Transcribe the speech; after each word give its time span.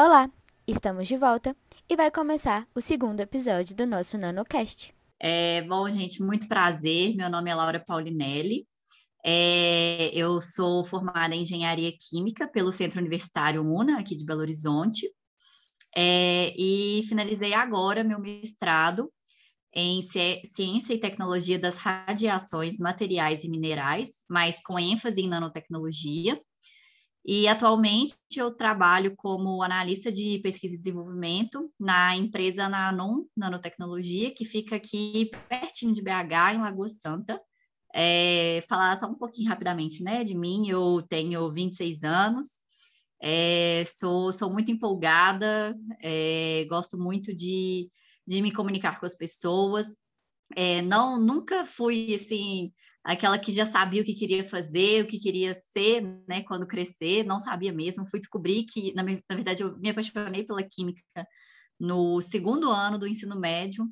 Olá, 0.00 0.30
estamos 0.64 1.08
de 1.08 1.16
volta 1.16 1.56
e 1.90 1.96
vai 1.96 2.08
começar 2.08 2.68
o 2.72 2.80
segundo 2.80 3.18
episódio 3.18 3.74
do 3.74 3.84
nosso 3.84 4.16
NanoCast. 4.16 4.94
É, 5.18 5.60
bom, 5.62 5.90
gente, 5.90 6.22
muito 6.22 6.46
prazer. 6.46 7.16
Meu 7.16 7.28
nome 7.28 7.50
é 7.50 7.54
Laura 7.56 7.82
Paulinelli. 7.84 8.64
É, 9.24 10.08
eu 10.14 10.40
sou 10.40 10.84
formada 10.84 11.34
em 11.34 11.42
Engenharia 11.42 11.92
Química 11.98 12.46
pelo 12.46 12.70
Centro 12.70 13.00
Universitário 13.00 13.60
UNA, 13.60 13.98
aqui 13.98 14.14
de 14.14 14.24
Belo 14.24 14.38
Horizonte, 14.38 15.12
é, 15.96 16.54
e 16.56 17.02
finalizei 17.08 17.52
agora 17.52 18.04
meu 18.04 18.20
mestrado 18.20 19.12
em 19.74 20.00
Ciência 20.00 20.94
e 20.94 21.00
Tecnologia 21.00 21.58
das 21.58 21.76
Radiações 21.76 22.78
Materiais 22.78 23.42
e 23.42 23.50
Minerais, 23.50 24.24
mas 24.30 24.62
com 24.62 24.78
ênfase 24.78 25.22
em 25.22 25.28
nanotecnologia. 25.28 26.40
E 27.30 27.46
atualmente 27.46 28.16
eu 28.34 28.50
trabalho 28.50 29.14
como 29.14 29.62
analista 29.62 30.10
de 30.10 30.38
pesquisa 30.38 30.74
e 30.74 30.78
desenvolvimento 30.78 31.70
na 31.78 32.16
empresa 32.16 32.70
Nanon 32.70 33.26
Nanotecnologia, 33.36 34.30
que 34.30 34.46
fica 34.46 34.76
aqui 34.76 35.30
pertinho 35.46 35.92
de 35.92 36.00
BH, 36.00 36.54
em 36.54 36.62
Lagoa 36.62 36.88
Santa. 36.88 37.38
É, 37.94 38.64
falar 38.66 38.96
só 38.96 39.06
um 39.06 39.14
pouquinho 39.14 39.50
rapidamente 39.50 40.02
né, 40.02 40.24
de 40.24 40.34
mim, 40.34 40.68
eu 40.68 41.02
tenho 41.06 41.52
26 41.52 42.02
anos, 42.02 42.48
é, 43.20 43.82
sou, 43.84 44.32
sou 44.32 44.50
muito 44.50 44.70
empolgada, 44.70 45.78
é, 46.00 46.64
gosto 46.66 46.96
muito 46.96 47.34
de, 47.34 47.90
de 48.26 48.40
me 48.40 48.50
comunicar 48.50 48.98
com 48.98 49.04
as 49.04 49.14
pessoas. 49.14 49.94
É, 50.56 50.80
não, 50.80 51.20
nunca 51.20 51.66
fui 51.66 52.14
assim 52.14 52.72
aquela 53.08 53.38
que 53.38 53.50
já 53.50 53.64
sabia 53.64 54.02
o 54.02 54.04
que 54.04 54.14
queria 54.14 54.44
fazer, 54.44 55.02
o 55.02 55.06
que 55.06 55.18
queria 55.18 55.54
ser, 55.54 56.02
né, 56.28 56.42
quando 56.42 56.66
crescer, 56.66 57.24
não 57.24 57.40
sabia 57.40 57.72
mesmo. 57.72 58.06
Fui 58.06 58.20
descobrir 58.20 58.64
que, 58.64 58.92
na, 58.92 59.02
na 59.02 59.34
verdade, 59.34 59.62
eu 59.62 59.78
me 59.78 59.88
apaixonei 59.88 60.44
pela 60.44 60.62
química 60.62 61.02
no 61.80 62.20
segundo 62.20 62.70
ano 62.70 62.98
do 62.98 63.08
ensino 63.08 63.40
médio. 63.40 63.88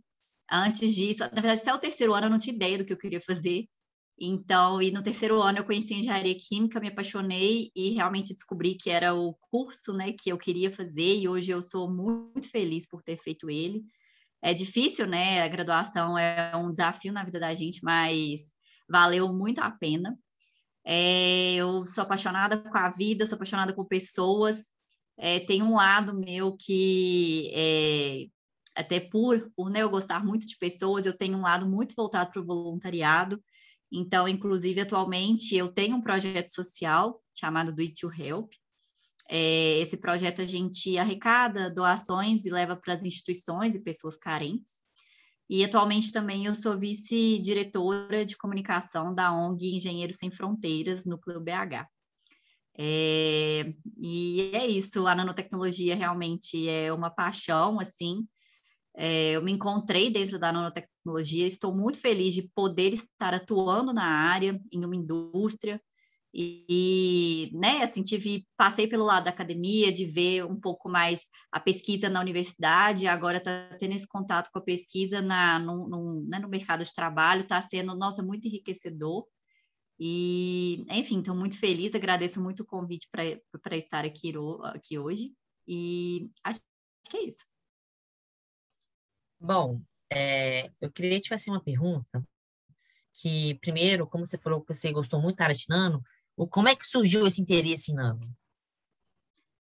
Antes 0.53 0.95
disso, 0.95 1.21
na 1.21 1.41
verdade, 1.41 1.63
até 1.63 1.73
o 1.73 1.79
terceiro 1.79 2.13
ano 2.13 2.27
eu 2.27 2.31
não 2.31 2.37
tinha 2.37 2.55
ideia 2.55 2.77
do 2.77 2.85
que 2.85 2.93
eu 2.93 2.99
queria 2.99 3.21
fazer. 3.21 3.67
Então, 4.21 4.83
e 4.83 4.91
no 4.91 5.03
terceiro 5.03 5.41
ano 5.41 5.59
eu 5.59 5.65
conheci 5.65 5.95
engenharia 5.95 6.37
química, 6.37 6.79
me 6.79 6.89
apaixonei 6.89 7.71
e 7.75 7.95
realmente 7.95 8.35
descobri 8.35 8.75
que 8.75 8.91
era 8.91 9.15
o 9.15 9.35
curso, 9.51 9.95
né, 9.95 10.13
que 10.13 10.31
eu 10.31 10.37
queria 10.37 10.71
fazer 10.71 11.21
e 11.21 11.29
hoje 11.29 11.51
eu 11.51 11.63
sou 11.63 11.91
muito 11.91 12.51
feliz 12.51 12.87
por 12.87 13.03
ter 13.03 13.17
feito 13.17 13.49
ele. 13.49 13.83
É 14.43 14.53
difícil, 14.53 15.07
né? 15.07 15.43
A 15.43 15.49
graduação 15.49 16.19
é 16.19 16.55
um 16.55 16.71
desafio 16.71 17.13
na 17.13 17.25
vida 17.25 17.41
da 17.41 17.55
gente, 17.55 17.83
mas 17.83 18.55
valeu 18.89 19.33
muito 19.33 19.61
a 19.61 19.71
pena. 19.71 20.19
É, 20.85 21.55
eu 21.55 21.85
sou 21.85 22.03
apaixonada 22.03 22.59
com 22.59 22.79
a 22.79 22.89
vida, 22.91 23.27
sou 23.27 23.37
apaixonada 23.37 23.73
com 23.73 23.85
pessoas. 23.85 24.71
É, 25.19 25.41
tem 25.41 25.63
um 25.63 25.75
lado 25.75 26.19
meu 26.19 26.57
que, 26.57 27.51
é, 27.55 28.27
até 28.77 29.01
por, 29.01 29.51
por 29.57 29.71
né, 29.71 29.83
eu 29.83 29.91
gostar 29.91 30.25
muito 30.25 30.47
de 30.47 30.57
pessoas, 30.59 31.07
eu 31.07 31.17
tenho 31.17 31.39
um 31.39 31.43
lado 31.43 31.69
muito 31.69 31.95
voltado 31.97 32.31
para 32.31 32.41
o 32.41 32.47
voluntariado. 32.47 33.43
Então, 33.91 34.29
inclusive, 34.29 34.81
atualmente 34.81 35.57
eu 35.57 35.69
tenho 35.69 35.97
um 35.97 36.03
projeto 36.03 36.51
social 36.51 37.23
chamado 37.35 37.73
Do 37.73 37.83
It 37.83 37.95
to 38.01 38.11
Help. 38.13 38.53
É, 39.29 39.79
esse 39.81 39.97
projeto 39.97 40.43
a 40.43 40.45
gente 40.45 40.97
arrecada 40.99 41.71
doações 41.71 42.45
e 42.45 42.51
leva 42.51 42.77
para 42.77 42.95
as 42.95 43.03
instituições 43.03 43.75
e 43.75 43.83
pessoas 43.83 44.17
carentes. 44.17 44.81
E 45.49 45.65
atualmente 45.65 46.13
também 46.13 46.47
eu 46.47 46.55
sou 46.55 46.79
vice-diretora 46.79 48.25
de 48.25 48.37
comunicação 48.37 49.15
da 49.15 49.33
ONG 49.33 49.77
Engenheiros 49.77 50.17
Sem 50.17 50.31
Fronteiras, 50.31 51.05
Núcleo 51.05 51.41
BH. 51.41 51.87
É, 52.79 53.73
e 53.97 54.51
é 54.53 54.67
isso, 54.67 55.07
a 55.07 55.15
nanotecnologia 55.15 55.95
realmente 55.95 56.69
é 56.69 56.93
uma 56.93 57.11
paixão, 57.11 57.81
assim. 57.81 58.27
É, 58.95 59.33
eu 59.33 59.43
me 59.43 59.53
encontrei 59.53 60.11
dentro 60.11 60.39
da 60.39 60.53
nanotecnologia, 60.53 61.47
estou 61.47 61.75
muito 61.75 61.99
feliz 61.99 62.35
de 62.35 62.51
poder 62.55 62.93
estar 62.93 63.35
atuando 63.35 63.93
na 63.93 64.05
área, 64.05 64.61
em 64.73 64.85
uma 64.85 64.97
indústria, 64.97 65.81
e, 66.39 67.51
né, 67.55 67.83
assim, 67.83 68.03
tive, 68.03 68.47
passei 68.59 68.87
pelo 68.87 69.07
lado 69.07 69.25
da 69.25 69.31
academia, 69.31 69.91
de 69.91 70.05
ver 70.05 70.45
um 70.45 70.61
pouco 70.61 70.87
mais 70.87 71.23
a 71.51 71.59
pesquisa 71.59 72.11
na 72.11 72.21
universidade, 72.21 73.07
agora 73.07 73.39
está 73.39 73.75
tendo 73.79 73.95
esse 73.95 74.07
contato 74.07 74.51
com 74.53 74.59
a 74.59 74.63
pesquisa 74.63 75.23
na, 75.23 75.59
no, 75.59 75.89
no, 75.89 76.27
né, 76.29 76.39
no 76.39 76.47
mercado 76.47 76.85
de 76.85 76.93
trabalho, 76.93 77.41
está 77.41 77.63
sendo, 77.63 77.97
nossa, 77.97 78.23
muito 78.23 78.47
enriquecedor. 78.47 79.27
E, 79.99 80.85
enfim, 80.91 81.21
estou 81.21 81.35
muito 81.35 81.59
feliz, 81.59 81.95
agradeço 81.95 82.39
muito 82.43 82.65
o 82.65 82.67
convite 82.67 83.09
para 83.11 83.77
estar 83.77 84.05
aqui, 84.05 84.35
aqui 84.65 84.99
hoje, 84.99 85.33
e 85.67 86.31
acho 86.45 86.61
que 87.09 87.17
é 87.17 87.25
isso. 87.25 87.47
Bom, 89.41 89.81
é, 90.13 90.71
eu 90.83 90.93
queria 90.93 91.19
te 91.19 91.31
fazer 91.31 91.51
uma 91.51 91.65
pergunta, 91.65 92.23
que 93.15 93.55
primeiro, 93.61 94.07
como 94.07 94.27
você 94.27 94.37
falou 94.37 94.61
que 94.61 94.75
você 94.75 94.93
gostou 94.93 95.19
muito 95.19 95.39
da 95.39 95.45
área 95.45 95.57
de 95.57 95.65
nano, 95.67 96.03
como 96.45 96.69
é 96.69 96.75
que 96.75 96.85
surgiu 96.85 97.25
esse 97.25 97.41
interesse 97.41 97.93
em 97.93 97.95
nano? 97.95 98.21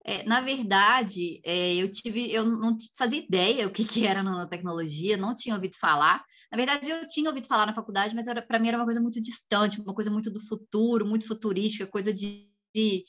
É, 0.03 0.23
na 0.23 0.39
verdade, 0.39 1.41
é, 1.43 1.75
eu 1.75 1.91
tive, 1.91 2.31
eu 2.31 2.45
não 2.45 2.77
fazia 2.97 3.19
ideia 3.19 3.67
o 3.67 3.69
que, 3.69 3.83
que 3.83 4.07
era 4.07 4.23
nanotecnologia, 4.23 5.17
não 5.17 5.35
tinha 5.35 5.53
ouvido 5.53 5.75
falar. 5.77 6.23
Na 6.49 6.55
verdade, 6.57 6.89
eu 6.89 7.05
tinha 7.05 7.29
ouvido 7.29 7.45
falar 7.45 7.65
na 7.65 7.75
faculdade, 7.75 8.15
mas 8.15 8.25
para 8.47 8.57
mim 8.57 8.69
era 8.69 8.77
uma 8.77 8.85
coisa 8.85 9.01
muito 9.01 9.19
distante, 9.19 9.81
uma 9.81 9.93
coisa 9.93 10.09
muito 10.09 10.31
do 10.31 10.39
futuro, 10.39 11.05
muito 11.05 11.27
futurística, 11.27 11.85
coisa 11.85 12.13
de, 12.13 12.49
de, 12.73 13.03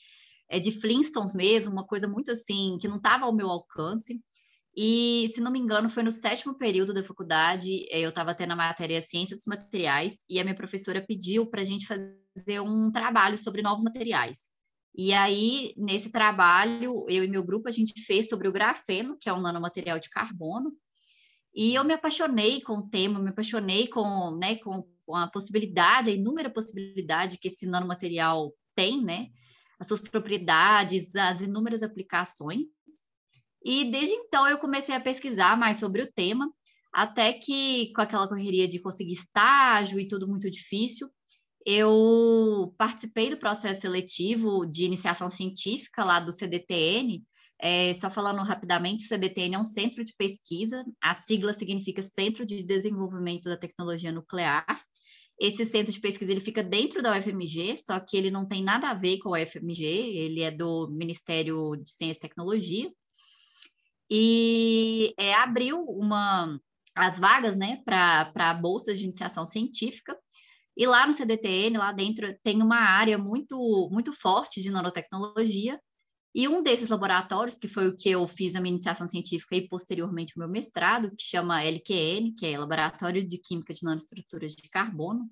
é, 0.49 0.59
de 0.59 0.73
Flintstones 0.73 1.33
mesmo, 1.33 1.71
uma 1.71 1.87
coisa 1.87 2.05
muito 2.05 2.31
assim, 2.31 2.77
que 2.81 2.89
não 2.89 2.97
estava 2.97 3.23
ao 3.23 3.33
meu 3.33 3.49
alcance. 3.49 4.19
E, 4.75 5.29
se 5.33 5.41
não 5.41 5.51
me 5.51 5.59
engano, 5.59 5.89
foi 5.89 6.03
no 6.03 6.11
sétimo 6.11 6.57
período 6.57 6.93
da 6.93 7.03
faculdade, 7.03 7.85
é, 7.89 7.99
eu 7.99 8.09
estava 8.09 8.35
tendo 8.35 8.53
a 8.53 8.55
matéria 8.55 9.01
Ciências 9.01 9.39
dos 9.39 9.47
Materiais, 9.47 10.23
e 10.29 10.39
a 10.39 10.43
minha 10.43 10.55
professora 10.55 11.01
pediu 11.05 11.45
para 11.45 11.61
a 11.61 11.65
gente 11.65 11.87
fazer 11.87 12.59
um 12.61 12.91
trabalho 12.91 13.37
sobre 13.37 13.61
novos 13.61 13.83
materiais. 13.83 14.47
E 14.95 15.13
aí, 15.13 15.73
nesse 15.77 16.11
trabalho, 16.11 17.05
eu 17.07 17.23
e 17.23 17.27
meu 17.27 17.43
grupo, 17.43 17.67
a 17.67 17.71
gente 17.71 18.01
fez 18.03 18.29
sobre 18.29 18.47
o 18.47 18.51
grafeno, 18.51 19.17
que 19.19 19.29
é 19.29 19.33
um 19.33 19.41
nanomaterial 19.41 19.99
de 19.99 20.09
carbono, 20.09 20.71
e 21.53 21.75
eu 21.75 21.83
me 21.83 21.93
apaixonei 21.93 22.61
com 22.61 22.77
o 22.77 22.89
tema, 22.89 23.19
me 23.19 23.29
apaixonei 23.29 23.87
com, 23.87 24.37
né, 24.37 24.55
com, 24.57 24.87
com 25.05 25.15
a 25.15 25.27
possibilidade, 25.27 26.09
a 26.09 26.13
inúmera 26.13 26.49
possibilidade 26.49 27.37
que 27.39 27.47
esse 27.47 27.65
nanomaterial 27.65 28.53
tem, 28.75 29.03
né? 29.03 29.27
As 29.79 29.87
suas 29.87 30.01
propriedades, 30.01 31.15
as 31.15 31.41
inúmeras 31.41 31.81
aplicações. 31.81 32.67
E 33.63 33.85
desde 33.85 34.15
então 34.15 34.47
eu 34.47 34.57
comecei 34.57 34.95
a 34.95 34.99
pesquisar 34.99 35.57
mais 35.57 35.77
sobre 35.77 36.01
o 36.01 36.11
tema, 36.11 36.49
até 36.93 37.33
que 37.33 37.91
com 37.93 38.01
aquela 38.01 38.27
correria 38.27 38.67
de 38.67 38.81
conseguir 38.81 39.13
estágio 39.13 39.99
e 39.99 40.07
tudo 40.07 40.27
muito 40.27 40.49
difícil, 40.49 41.09
eu 41.65 42.73
participei 42.77 43.29
do 43.29 43.37
processo 43.37 43.81
seletivo 43.81 44.65
de 44.65 44.85
iniciação 44.85 45.29
científica 45.29 46.03
lá 46.03 46.19
do 46.19 46.31
CDTN. 46.31 47.23
É, 47.61 47.93
só 47.93 48.09
falando 48.09 48.41
rapidamente, 48.41 49.03
o 49.03 49.07
CDTN 49.07 49.55
é 49.55 49.59
um 49.59 49.65
centro 49.65 50.03
de 50.03 50.13
pesquisa, 50.15 50.85
a 51.01 51.13
sigla 51.13 51.53
significa 51.53 52.01
Centro 52.01 52.45
de 52.45 52.63
Desenvolvimento 52.63 53.49
da 53.49 53.57
Tecnologia 53.57 54.13
Nuclear. 54.13 54.65
Esse 55.37 55.65
centro 55.65 55.91
de 55.91 55.99
pesquisa 55.99 56.31
ele 56.31 56.39
fica 56.39 56.63
dentro 56.63 57.01
da 57.01 57.17
UFMG, 57.17 57.75
só 57.77 57.99
que 57.99 58.15
ele 58.15 58.31
não 58.31 58.47
tem 58.47 58.63
nada 58.63 58.89
a 58.89 58.93
ver 58.93 59.19
com 59.19 59.35
a 59.35 59.41
UFMG, 59.41 59.83
ele 59.83 60.41
é 60.41 60.51
do 60.51 60.89
Ministério 60.89 61.75
de 61.75 61.91
Ciência 61.91 62.17
e 62.17 62.21
Tecnologia 62.21 62.89
e 64.09 65.13
é, 65.17 65.33
abriu 65.35 65.83
uma, 65.83 66.59
as 66.95 67.19
vagas 67.19 67.55
né, 67.55 67.81
para 67.85 68.53
bolsas 68.53 68.99
de 68.99 69.05
iniciação 69.05 69.45
científica. 69.45 70.17
E 70.75 70.85
lá 70.87 71.05
no 71.05 71.13
CDTN, 71.13 71.77
lá 71.77 71.91
dentro, 71.91 72.33
tem 72.41 72.61
uma 72.61 72.79
área 72.79 73.17
muito, 73.17 73.89
muito 73.91 74.13
forte 74.13 74.61
de 74.61 74.71
nanotecnologia. 74.71 75.79
E 76.33 76.47
um 76.47 76.61
desses 76.61 76.89
laboratórios, 76.89 77.57
que 77.57 77.67
foi 77.67 77.87
o 77.87 77.97
que 77.97 78.09
eu 78.09 78.25
fiz 78.27 78.55
a 78.55 78.61
minha 78.61 78.73
iniciação 78.73 79.07
científica 79.07 79.55
e 79.55 79.67
posteriormente 79.67 80.35
o 80.35 80.39
meu 80.39 80.47
mestrado, 80.47 81.09
que 81.09 81.23
chama 81.23 81.63
LQN, 81.63 82.33
que 82.37 82.45
é 82.45 82.57
Laboratório 82.57 83.27
de 83.27 83.37
Química 83.39 83.73
de 83.73 83.83
Nanoestruturas 83.83 84.53
de 84.53 84.69
Carbono, 84.69 85.29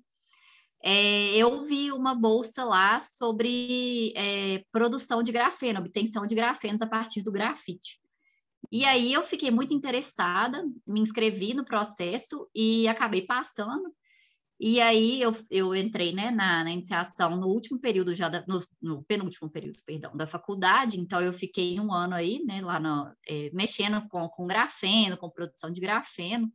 é, 0.82 1.36
eu 1.36 1.64
vi 1.64 1.90
uma 1.92 2.14
bolsa 2.14 2.64
lá 2.64 3.00
sobre 3.00 4.12
é, 4.16 4.64
produção 4.70 5.22
de 5.22 5.32
grafeno, 5.32 5.80
obtenção 5.80 6.26
de 6.26 6.34
grafenos 6.34 6.82
a 6.82 6.86
partir 6.86 7.22
do 7.22 7.32
grafite. 7.32 7.98
E 8.70 8.84
aí 8.84 9.12
eu 9.12 9.22
fiquei 9.22 9.50
muito 9.50 9.72
interessada, 9.72 10.62
me 10.86 11.00
inscrevi 11.00 11.54
no 11.54 11.64
processo 11.64 12.48
e 12.54 12.86
acabei 12.86 13.22
passando. 13.22 13.92
E 14.60 14.80
aí 14.80 15.22
eu, 15.22 15.32
eu 15.50 15.74
entrei 15.74 16.12
né, 16.12 16.30
na, 16.32 16.64
na 16.64 16.72
iniciação 16.72 17.36
no 17.36 17.46
último 17.46 17.78
período, 17.78 18.14
já 18.14 18.28
da, 18.28 18.44
no, 18.46 18.60
no, 18.82 19.04
penúltimo 19.04 19.48
período, 19.48 19.78
perdão, 19.86 20.16
da 20.16 20.26
faculdade, 20.26 20.98
então 20.98 21.20
eu 21.20 21.32
fiquei 21.32 21.78
um 21.78 21.92
ano 21.92 22.14
aí, 22.14 22.42
né, 22.44 22.60
lá 22.60 22.80
no, 22.80 23.08
é, 23.28 23.50
mexendo 23.52 24.06
com, 24.08 24.28
com 24.28 24.48
grafeno, 24.48 25.16
com 25.16 25.30
produção 25.30 25.70
de 25.70 25.80
grafeno, 25.80 26.52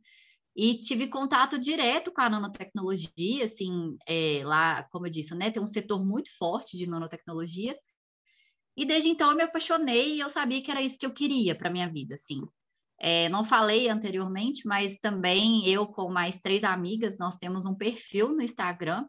e 0.54 0.78
tive 0.80 1.08
contato 1.08 1.58
direto 1.58 2.12
com 2.12 2.20
a 2.20 2.28
nanotecnologia, 2.28 3.44
assim, 3.44 3.96
é, 4.06 4.42
lá, 4.44 4.84
como 4.90 5.06
eu 5.06 5.10
disse, 5.10 5.34
né, 5.34 5.50
tem 5.50 5.62
um 5.62 5.66
setor 5.66 6.04
muito 6.04 6.28
forte 6.36 6.76
de 6.76 6.86
nanotecnologia, 6.86 7.74
E 8.76 8.84
desde 8.84 9.08
então 9.08 9.30
eu 9.30 9.36
me 9.36 9.42
apaixonei 9.42 10.16
e 10.16 10.20
eu 10.20 10.28
sabia 10.28 10.62
que 10.62 10.70
era 10.70 10.82
isso 10.82 10.98
que 10.98 11.06
eu 11.06 11.12
queria 11.12 11.54
para 11.54 11.70
minha 11.70 11.88
vida, 11.88 12.14
assim. 12.14 12.42
É, 12.98 13.28
não 13.28 13.44
falei 13.44 13.88
anteriormente, 13.88 14.66
mas 14.66 14.98
também 14.98 15.68
eu 15.68 15.86
com 15.86 16.10
mais 16.10 16.38
três 16.38 16.64
amigas, 16.64 17.18
nós 17.18 17.36
temos 17.36 17.66
um 17.66 17.74
perfil 17.74 18.28
no 18.28 18.42
Instagram 18.42 19.04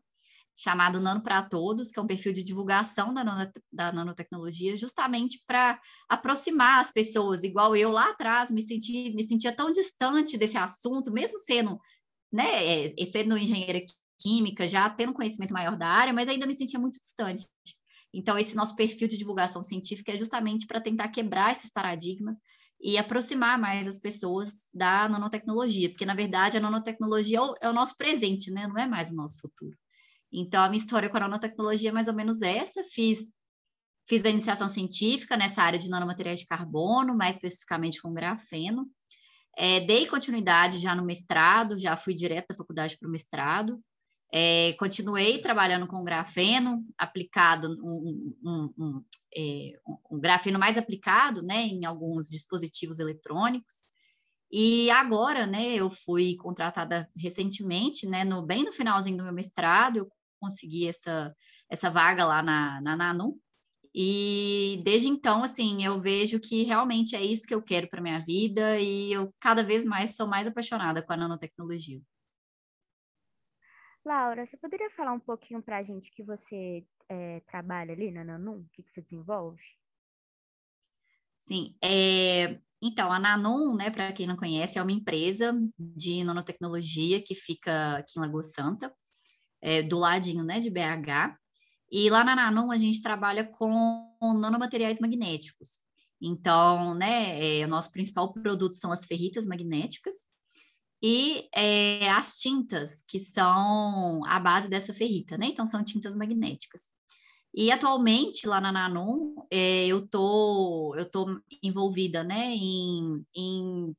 chamado 0.57 1.01
Nano 1.01 1.21
para 1.21 1.43
Todos, 1.43 1.91
que 1.91 1.99
é 1.99 2.01
um 2.01 2.07
perfil 2.07 2.31
de 2.31 2.41
divulgação 2.41 3.13
da, 3.13 3.23
nano, 3.23 3.51
da 3.71 3.91
nanotecnologia, 3.91 4.77
justamente 4.77 5.41
para 5.45 5.79
aproximar 6.07 6.79
as 6.79 6.91
pessoas, 6.91 7.43
igual 7.43 7.75
eu 7.75 7.91
lá 7.91 8.09
atrás 8.09 8.49
me, 8.49 8.61
senti, 8.61 9.13
me 9.13 9.23
sentia 9.23 9.53
tão 9.53 9.71
distante 9.71 10.37
desse 10.37 10.57
assunto, 10.57 11.11
mesmo 11.11 11.37
sendo, 11.39 11.77
né, 12.31 12.87
é, 12.87 13.05
sendo 13.05 13.37
engenheira 13.37 13.81
química, 14.19 14.67
já 14.67 14.89
tendo 14.89 15.13
conhecimento 15.13 15.53
maior 15.53 15.77
da 15.77 15.87
área, 15.87 16.13
mas 16.13 16.29
ainda 16.29 16.47
me 16.47 16.55
sentia 16.55 16.79
muito 16.79 16.99
distante. 16.99 17.47
Então, 18.17 18.37
esse 18.37 18.55
nosso 18.55 18.77
perfil 18.77 19.09
de 19.09 19.17
divulgação 19.17 19.61
científica 19.61 20.13
é 20.13 20.17
justamente 20.17 20.65
para 20.65 20.79
tentar 20.79 21.09
quebrar 21.09 21.51
esses 21.51 21.69
paradigmas 21.69 22.37
e 22.79 22.97
aproximar 22.97 23.59
mais 23.59 23.89
as 23.89 23.99
pessoas 23.99 24.69
da 24.73 25.09
nanotecnologia, 25.09 25.89
porque, 25.89 26.05
na 26.05 26.15
verdade, 26.15 26.55
a 26.55 26.61
nanotecnologia 26.61 27.39
é 27.39 27.41
o, 27.41 27.55
é 27.63 27.69
o 27.69 27.73
nosso 27.73 27.97
presente, 27.97 28.51
né? 28.51 28.67
Não 28.67 28.77
é 28.77 28.87
mais 28.87 29.11
o 29.11 29.15
nosso 29.15 29.37
futuro. 29.39 29.77
Então, 30.31 30.63
a 30.63 30.69
minha 30.69 30.81
história 30.81 31.09
com 31.09 31.17
a 31.17 31.21
nanotecnologia 31.21 31.89
é 31.89 31.93
mais 31.93 32.07
ou 32.07 32.13
menos 32.13 32.41
essa. 32.41 32.85
Fiz, 32.85 33.33
fiz 34.07 34.23
a 34.23 34.29
iniciação 34.29 34.69
científica 34.69 35.35
nessa 35.35 35.61
área 35.61 35.77
de 35.77 35.89
nanomateriais 35.89 36.39
de 36.39 36.45
carbono, 36.45 37.17
mais 37.17 37.35
especificamente 37.35 38.01
com 38.01 38.13
grafeno. 38.13 38.89
É, 39.57 39.81
dei 39.81 40.07
continuidade 40.07 40.79
já 40.79 40.95
no 40.95 41.05
mestrado, 41.05 41.77
já 41.77 41.97
fui 41.97 42.13
direto 42.13 42.47
da 42.49 42.55
faculdade 42.55 42.97
para 42.97 43.09
o 43.09 43.11
mestrado. 43.11 43.77
É, 44.37 44.73
continuei 44.73 45.39
trabalhando 45.39 45.87
com 45.87 46.03
grafeno 46.03 46.81
aplicado, 46.97 47.69
um, 47.81 48.35
um, 48.43 48.73
um, 48.77 49.03
é, 49.33 49.79
um, 50.11 50.19
grafeno 50.19 50.59
mais 50.59 50.77
aplicado 50.77 51.41
né, 51.41 51.61
em 51.67 51.85
alguns 51.85 52.27
dispositivos 52.27 52.99
eletrônicos. 52.99 53.75
E 54.51 54.91
agora, 54.91 55.47
né, 55.47 55.75
eu 55.75 55.89
fui 55.89 56.35
contratada 56.35 57.09
recentemente, 57.15 58.09
né, 58.09 58.25
no, 58.25 58.45
bem 58.45 58.65
no 58.65 58.73
finalzinho 58.73 59.15
do 59.15 59.23
meu 59.23 59.31
mestrado, 59.31 59.99
eu 59.99 60.11
consegui 60.37 60.85
essa, 60.85 61.33
essa 61.69 61.89
vaga 61.89 62.25
lá 62.25 62.43
na, 62.43 62.81
na 62.81 62.93
Nanu. 62.93 63.39
E 63.93 64.81
desde 64.83 65.07
então, 65.07 65.45
assim, 65.45 65.81
eu 65.81 66.01
vejo 66.01 66.41
que 66.41 66.63
realmente 66.63 67.15
é 67.15 67.23
isso 67.23 67.47
que 67.47 67.55
eu 67.55 67.61
quero 67.61 67.89
para 67.89 68.01
minha 68.01 68.19
vida 68.19 68.77
e 68.81 69.13
eu 69.13 69.33
cada 69.39 69.63
vez 69.63 69.85
mais 69.85 70.17
sou 70.17 70.27
mais 70.27 70.45
apaixonada 70.45 71.01
com 71.01 71.13
a 71.13 71.17
nanotecnologia. 71.17 72.01
Laura, 74.05 74.45
você 74.45 74.55
poderia 74.55 74.89
falar 74.91 75.13
um 75.13 75.19
pouquinho 75.19 75.63
para 75.63 75.77
a 75.77 75.83
gente 75.83 76.11
que 76.11 76.21
você 76.21 76.85
é, 77.09 77.39
trabalha 77.41 77.91
ali 77.91 78.11
na 78.11 78.23
Nanum? 78.23 78.59
O 78.59 78.69
que, 78.71 78.83
que 78.83 78.91
você 78.91 79.01
desenvolve? 79.01 79.61
Sim, 81.37 81.75
é, 81.83 82.59
então, 82.81 83.11
a 83.11 83.19
Nanum, 83.19 83.75
né, 83.75 83.89
para 83.89 84.13
quem 84.13 84.27
não 84.27 84.37
conhece, 84.37 84.77
é 84.77 84.81
uma 84.81 84.91
empresa 84.91 85.59
de 85.79 86.23
nanotecnologia 86.23 87.21
que 87.21 87.33
fica 87.33 87.97
aqui 87.97 88.17
em 88.17 88.21
Lagoa 88.21 88.43
Santa 88.43 88.93
é, 89.59 89.81
do 89.81 89.97
ladinho 89.97 90.43
né, 90.43 90.59
de 90.59 90.69
BH. 90.69 91.35
E 91.91 92.09
lá 92.09 92.23
na 92.23 92.35
Nanon 92.35 92.71
a 92.71 92.77
gente 92.77 93.01
trabalha 93.01 93.43
com 93.43 94.15
nanomateriais 94.21 94.99
magnéticos. 94.99 95.79
Então, 96.21 96.93
né, 96.93 97.59
é, 97.59 97.65
o 97.65 97.67
nosso 97.67 97.91
principal 97.91 98.31
produto 98.33 98.75
são 98.75 98.91
as 98.91 99.05
ferritas 99.05 99.47
magnéticas 99.47 100.27
e 101.01 101.47
é, 101.53 102.09
as 102.09 102.37
tintas, 102.37 103.03
que 103.07 103.19
são 103.19 104.25
a 104.25 104.39
base 104.39 104.69
dessa 104.69 104.93
ferrita, 104.93 105.37
né? 105.37 105.47
Então, 105.47 105.65
são 105.65 105.83
tintas 105.83 106.15
magnéticas. 106.15 106.89
E 107.53 107.71
atualmente, 107.71 108.47
lá 108.47 108.59
na 108.59 108.71
Nanon, 108.71 109.33
é, 109.49 109.87
eu 109.87 110.05
tô, 110.07 110.93
eu 110.97 111.09
tô 111.09 111.39
envolvida, 111.63 112.23
né, 112.23 112.53
em, 112.53 113.23
em 113.35 113.95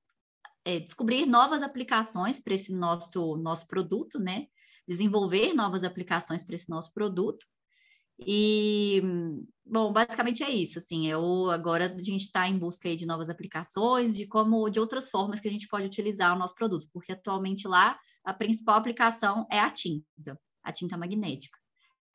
é, 0.65 0.81
descobrir 0.81 1.27
novas 1.27 1.63
aplicações 1.63 2.39
para 2.39 2.55
esse 2.55 2.75
nosso, 2.75 3.37
nosso 3.37 3.67
produto, 3.67 4.19
né? 4.19 4.47
desenvolver 4.87 5.53
novas 5.53 5.83
aplicações 5.85 6.45
para 6.45 6.55
esse 6.55 6.71
nosso 6.71 6.93
produto. 6.93 7.47
E, 8.19 9.03
bom, 9.65 9.93
basicamente 9.93 10.43
é 10.43 10.51
isso, 10.51 10.79
assim, 10.79 11.07
eu 11.07 11.51
agora 11.51 11.87
a 11.87 11.99
gente 11.99 12.23
está 12.23 12.49
em 12.49 12.59
busca 12.59 12.95
de 12.97 13.05
novas 13.05 13.29
aplicações, 13.29 14.17
de 14.17 14.27
como, 14.27 14.71
de 14.71 14.81
outras 14.81 15.11
formas 15.11 15.39
que 15.39 15.49
a 15.49 15.51
gente 15.51 15.69
pode 15.69 15.87
utilizar 15.87 16.35
o 16.35 16.39
nosso 16.39 16.55
produto, 16.55 16.89
porque 16.93 17.13
atualmente 17.13 17.69
lá 17.69 17.99
a 18.25 18.33
principal 18.33 18.77
aplicação 18.77 19.47
é 19.51 19.59
a 19.59 19.71
tinta, 19.71 20.41
a 20.63 20.73
tinta 20.73 20.97
magnética. 20.97 21.59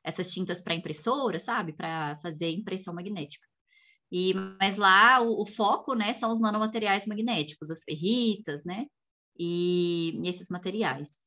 Essas 0.03 0.31
tintas 0.31 0.59
para 0.59 0.74
impressora, 0.74 1.39
sabe, 1.39 1.74
para 1.74 2.18
fazer 2.18 2.50
impressão 2.50 2.94
magnética. 2.94 3.45
E, 4.12 4.33
mas 4.59 4.77
lá 4.77 5.21
o, 5.21 5.42
o, 5.42 5.45
foco, 5.45 5.94
né, 5.94 6.13
são 6.13 6.31
os 6.31 6.42
nanomateriais 6.42 7.06
magnéticos, 7.06 7.69
as 7.69 7.83
ferritas, 7.83 8.63
né, 8.65 8.88
e, 9.38 10.19
e 10.24 10.27
esses 10.27 10.50
materiais. 10.50 11.19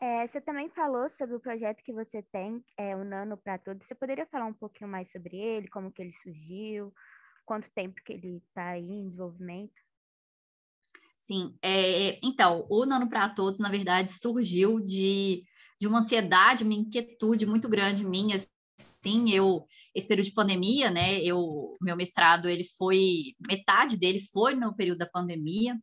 É, 0.00 0.26
você 0.26 0.40
também 0.40 0.68
falou 0.70 1.08
sobre 1.08 1.36
o 1.36 1.40
projeto 1.40 1.82
que 1.82 1.92
você 1.92 2.22
tem, 2.22 2.62
é, 2.76 2.94
o 2.94 3.02
Nano 3.02 3.36
para 3.36 3.58
Todos. 3.58 3.86
Você 3.86 3.94
poderia 3.94 4.26
falar 4.26 4.46
um 4.46 4.52
pouquinho 4.52 4.90
mais 4.90 5.10
sobre 5.10 5.36
ele, 5.36 5.68
como 5.68 5.90
que 5.90 6.02
ele 6.02 6.12
surgiu, 6.12 6.92
quanto 7.46 7.70
tempo 7.70 8.02
que 8.04 8.12
ele 8.12 8.42
está 8.48 8.68
aí 8.70 8.84
em 8.84 9.08
desenvolvimento? 9.08 9.74
Sim, 11.18 11.56
é, 11.62 12.18
então, 12.22 12.66
o 12.68 12.84
Nano 12.84 13.08
para 13.08 13.28
Todos, 13.28 13.58
na 13.58 13.70
verdade, 13.70 14.12
surgiu 14.12 14.80
de, 14.80 15.42
de 15.80 15.86
uma 15.86 16.00
ansiedade, 16.00 16.62
uma 16.62 16.74
inquietude 16.74 17.46
muito 17.46 17.68
grande 17.68 18.06
minha, 18.06 18.36
Sim, 18.78 19.30
eu 19.30 19.66
esse 19.94 20.06
período 20.06 20.26
de 20.26 20.34
pandemia, 20.34 20.90
né? 20.90 21.18
Eu 21.22 21.76
meu 21.80 21.96
mestrado 21.96 22.48
ele 22.48 22.64
foi 22.64 23.34
metade 23.48 23.96
dele 23.96 24.20
foi 24.32 24.54
no 24.54 24.74
período 24.74 24.98
da 24.98 25.06
pandemia. 25.06 25.78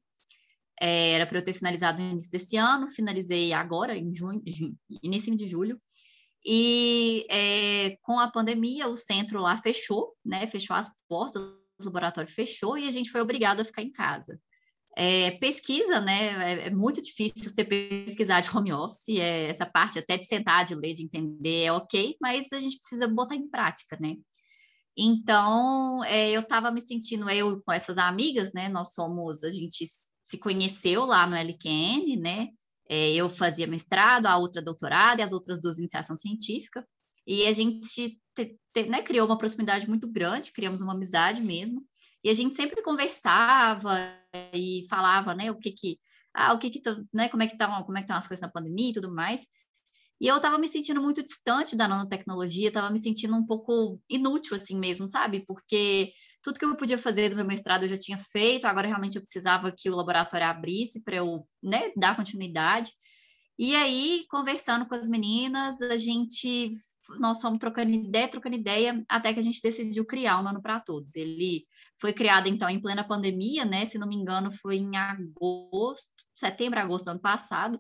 É, 0.86 1.12
era 1.12 1.26
para 1.26 1.38
eu 1.38 1.44
ter 1.44 1.54
finalizado 1.54 2.04
no 2.04 2.12
início 2.12 2.30
desse 2.30 2.58
ano, 2.58 2.90
finalizei 2.90 3.54
agora, 3.54 3.96
em 3.96 4.14
junho, 4.14 4.44
junho 4.46 4.78
início 5.02 5.34
de 5.34 5.48
julho. 5.48 5.78
E 6.46 7.26
é, 7.30 7.96
com 8.02 8.20
a 8.20 8.30
pandemia, 8.30 8.90
o 8.90 8.98
centro 8.98 9.40
lá 9.40 9.56
fechou, 9.56 10.14
né? 10.26 10.46
Fechou 10.46 10.76
as 10.76 10.90
portas, 11.08 11.42
o 11.42 11.86
laboratório 11.86 12.30
fechou 12.30 12.78
e 12.78 12.86
a 12.86 12.92
gente 12.92 13.12
foi 13.12 13.22
obrigado 13.22 13.62
a 13.62 13.64
ficar 13.64 13.82
em 13.82 13.94
casa. 13.94 14.38
É, 14.98 15.32
pesquisa, 15.32 16.02
né? 16.02 16.66
É, 16.66 16.68
é, 16.68 16.70
muito 16.70 17.02
difícil 17.02 17.50
você 17.50 17.64
pesquisar 17.64 18.42
de 18.42 18.50
home 18.56 18.74
office, 18.74 19.08
é, 19.18 19.46
essa 19.48 19.66
parte 19.66 20.00
até 20.00 20.18
de 20.18 20.28
sentar, 20.28 20.66
de 20.66 20.76
ler, 20.76 20.94
de 20.96 21.06
entender 21.06 21.64
é 21.64 21.72
ok, 21.72 22.18
mas 22.22 22.52
a 22.52 22.60
gente 22.60 22.78
precisa 22.78 23.08
botar 23.08 23.36
em 23.36 23.48
prática, 23.48 23.98
né? 24.02 24.18
Então, 24.98 26.04
é, 26.04 26.30
eu 26.32 26.42
estava 26.42 26.70
me 26.72 26.82
sentindo, 26.82 27.30
eu 27.30 27.62
com 27.64 27.72
essas 27.72 27.98
amigas, 27.98 28.52
né? 28.54 28.68
Nós 28.68 28.94
somos, 28.94 29.46
a 29.46 29.52
gente 29.52 29.86
se 30.34 30.40
conheceu 30.40 31.06
lá 31.06 31.28
no 31.28 31.36
LQN, 31.36 32.18
né? 32.18 32.50
É, 32.90 33.14
eu 33.14 33.30
fazia 33.30 33.68
mestrado, 33.68 34.26
a 34.26 34.38
outra 34.38 34.62
doutorado 34.62 35.20
e 35.20 35.22
as 35.22 35.32
outras 35.32 35.62
duas 35.62 35.78
iniciação 35.78 36.18
científica. 36.18 36.86
E 37.26 37.46
a 37.46 37.54
gente 37.54 37.80
te, 37.82 38.20
te, 38.74 38.90
né, 38.90 39.02
criou 39.02 39.28
uma 39.28 39.38
proximidade 39.38 39.88
muito 39.88 40.12
grande, 40.12 40.52
criamos 40.52 40.82
uma 40.82 40.94
amizade 40.94 41.42
mesmo. 41.42 41.86
E 42.24 42.30
a 42.30 42.34
gente 42.34 42.56
sempre 42.56 42.82
conversava 42.82 43.96
e 44.54 44.86
falava, 44.90 45.36
né, 45.36 45.52
o 45.52 45.56
que 45.58 45.72
que, 45.72 46.00
ah, 46.34 46.54
o 46.54 46.58
que 46.58 46.70
que, 46.70 46.82
né, 47.14 47.30
como 47.30 47.44
é 47.44 47.48
que 47.48 47.58
tá, 47.58 47.68
como 47.84 47.98
é 47.98 48.02
que 48.02 48.06
estão 48.06 48.18
as 48.18 48.28
coisas 48.28 48.42
na 48.42 48.52
pandemia 48.52 48.90
e 48.90 48.94
tudo 48.94 49.14
mais. 49.14 49.46
E 50.20 50.28
eu 50.28 50.38
estava 50.38 50.58
me 50.58 50.68
sentindo 50.68 51.02
muito 51.02 51.24
distante 51.24 51.76
da 51.76 51.88
nanotecnologia, 51.88 52.70
estava 52.70 52.90
me 52.90 53.00
sentindo 53.00 53.36
um 53.36 53.46
pouco 53.46 54.02
inútil 54.10 54.56
assim 54.56 54.78
mesmo, 54.78 55.08
sabe? 55.08 55.46
Porque 55.46 56.12
tudo 56.44 56.60
que 56.60 56.66
eu 56.66 56.76
podia 56.76 56.98
fazer 56.98 57.30
do 57.30 57.36
meu 57.36 57.46
mestrado 57.46 57.84
eu 57.84 57.90
já 57.90 57.98
tinha 57.98 58.18
feito, 58.18 58.66
agora 58.66 58.88
realmente 58.88 59.16
eu 59.16 59.22
precisava 59.22 59.72
que 59.72 59.90
o 59.90 59.96
laboratório 59.96 60.46
abrisse 60.46 61.02
para 61.02 61.16
eu, 61.16 61.48
né, 61.62 61.92
dar 61.96 62.16
continuidade. 62.16 62.92
E 63.58 63.76
aí, 63.76 64.26
conversando 64.30 64.86
com 64.86 64.96
as 64.96 65.08
meninas, 65.08 65.80
a 65.82 65.96
gente 65.96 66.74
nós 67.20 67.42
fomos 67.42 67.60
trocando 67.60 67.92
ideia, 67.92 68.28
trocando 68.28 68.56
ideia, 68.56 69.04
até 69.10 69.34
que 69.34 69.40
a 69.40 69.44
gente 69.44 69.62
decidiu 69.62 70.06
criar 70.06 70.40
o 70.40 70.44
Nano 70.44 70.62
para 70.62 70.80
Todos. 70.80 71.16
Ele 71.16 71.66
foi 72.00 72.14
criado, 72.14 72.48
então, 72.48 72.70
em 72.70 72.82
plena 72.82 73.04
pandemia, 73.04 73.66
né? 73.66 73.86
Se 73.86 73.98
não 73.98 74.08
me 74.08 74.16
engano, 74.16 74.52
foi 74.52 74.78
em 74.78 74.96
agosto, 74.96 76.12
setembro, 76.36 76.80
agosto 76.80 77.06
do 77.06 77.12
ano 77.12 77.20
passado. 77.20 77.80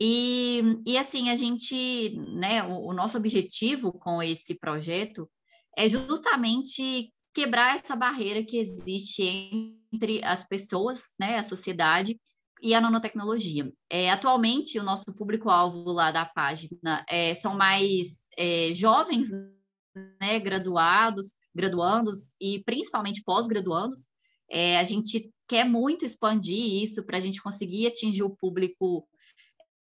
E, 0.00 0.62
e 0.86 0.96
assim, 0.96 1.28
a 1.28 1.36
gente, 1.36 2.16
né, 2.34 2.62
o, 2.62 2.86
o 2.88 2.94
nosso 2.94 3.18
objetivo 3.18 3.92
com 3.92 4.22
esse 4.22 4.58
projeto 4.58 5.30
é 5.76 5.88
justamente 5.88 7.12
quebrar 7.34 7.76
essa 7.76 7.94
barreira 7.94 8.42
que 8.42 8.58
existe 8.58 9.76
entre 9.92 10.22
as 10.24 10.46
pessoas, 10.46 11.14
né, 11.18 11.38
a 11.38 11.42
sociedade 11.42 12.18
e 12.62 12.74
a 12.74 12.80
nanotecnologia. 12.80 13.72
É, 13.88 14.10
atualmente, 14.10 14.78
o 14.78 14.82
nosso 14.82 15.14
público-alvo 15.14 15.90
lá 15.90 16.10
da 16.10 16.24
página 16.24 17.04
é, 17.08 17.34
são 17.34 17.56
mais 17.56 18.28
é, 18.36 18.74
jovens, 18.74 19.30
né, 20.20 20.38
graduados, 20.38 21.34
graduandos 21.54 22.34
e 22.40 22.62
principalmente 22.64 23.22
pós-graduandos. 23.24 24.10
É, 24.48 24.78
a 24.78 24.84
gente 24.84 25.32
quer 25.48 25.64
muito 25.64 26.04
expandir 26.04 26.82
isso 26.82 27.04
para 27.04 27.18
a 27.18 27.20
gente 27.20 27.42
conseguir 27.42 27.86
atingir 27.86 28.22
o 28.22 28.36
público 28.36 29.08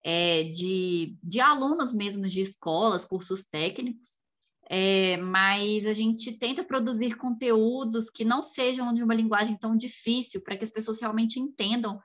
é, 0.04 0.44
de, 0.44 1.16
de 1.22 1.40
alunos 1.40 1.92
mesmo 1.92 2.26
de 2.26 2.40
escolas, 2.40 3.04
cursos 3.04 3.44
técnicos. 3.44 4.18
É, 4.74 5.18
mas 5.18 5.84
a 5.84 5.92
gente 5.92 6.32
tenta 6.38 6.64
produzir 6.64 7.14
conteúdos 7.18 8.08
que 8.08 8.24
não 8.24 8.42
sejam 8.42 8.94
de 8.94 9.02
uma 9.02 9.14
linguagem 9.14 9.54
tão 9.54 9.76
difícil, 9.76 10.40
para 10.42 10.56
que 10.56 10.64
as 10.64 10.70
pessoas 10.70 10.98
realmente 10.98 11.38
entendam 11.38 12.00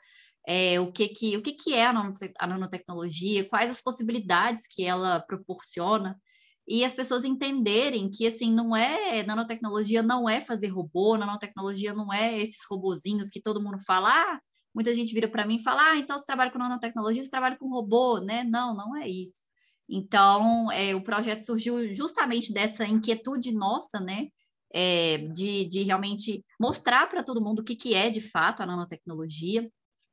é, 0.45 0.77
o, 0.77 0.91
que, 0.91 1.07
que, 1.07 1.37
o 1.37 1.41
que, 1.41 1.53
que 1.53 1.73
é 1.73 1.85
a 1.85 2.45
nanotecnologia, 2.45 3.47
quais 3.47 3.71
as 3.71 3.79
possibilidades 3.79 4.67
que 4.67 4.83
ela 4.83 5.21
proporciona, 5.21 6.19
e 6.67 6.83
as 6.83 6.91
pessoas 6.91 7.23
entenderem 7.23 8.11
que 8.11 8.27
assim 8.27 8.53
não 8.53 8.75
é 8.75 9.23
nanotecnologia 9.23 10.03
não 10.03 10.27
é 10.27 10.41
fazer 10.41 10.67
robô, 10.67 11.17
nanotecnologia 11.17 11.93
não 11.93 12.11
é 12.11 12.37
esses 12.37 12.65
robozinhos 12.69 13.29
que 13.29 13.41
todo 13.41 13.63
mundo 13.63 13.79
fala, 13.85 14.09
ah, 14.09 14.41
muita 14.75 14.93
gente 14.93 15.13
vira 15.13 15.29
para 15.29 15.45
mim 15.45 15.55
e 15.55 15.63
fala, 15.63 15.91
ah, 15.91 15.97
então 15.97 16.17
você 16.17 16.25
trabalha 16.25 16.51
com 16.51 16.59
nanotecnologia, 16.59 17.23
você 17.23 17.29
trabalha 17.29 17.55
com 17.57 17.69
robô, 17.69 18.19
né? 18.19 18.43
Não, 18.43 18.75
não 18.75 18.93
é 18.97 19.07
isso. 19.07 19.46
Então, 19.89 20.71
é, 20.71 20.93
o 20.93 21.01
projeto 21.01 21.45
surgiu 21.45 21.93
justamente 21.93 22.51
dessa 22.51 22.85
inquietude 22.85 23.53
nossa, 23.53 23.99
né? 23.99 24.27
É, 24.73 25.19
de, 25.29 25.65
de 25.65 25.83
realmente 25.83 26.43
mostrar 26.59 27.09
para 27.09 27.23
todo 27.23 27.41
mundo 27.41 27.59
o 27.59 27.63
que, 27.63 27.73
que 27.75 27.95
é 27.95 28.09
de 28.09 28.19
fato 28.19 28.61
a 28.61 28.65
nanotecnologia. 28.65 29.71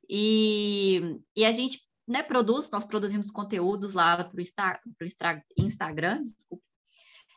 E, 0.09 1.19
e 1.35 1.43
a 1.43 1.51
gente 1.51 1.81
né, 2.07 2.23
produz, 2.23 2.69
nós 2.71 2.85
produzimos 2.85 3.31
conteúdos 3.31 3.93
lá 3.93 4.23
para 4.23 4.37
o 4.37 4.41
Insta, 4.41 4.79
Instagram, 5.57 6.21
desculpa, 6.21 6.63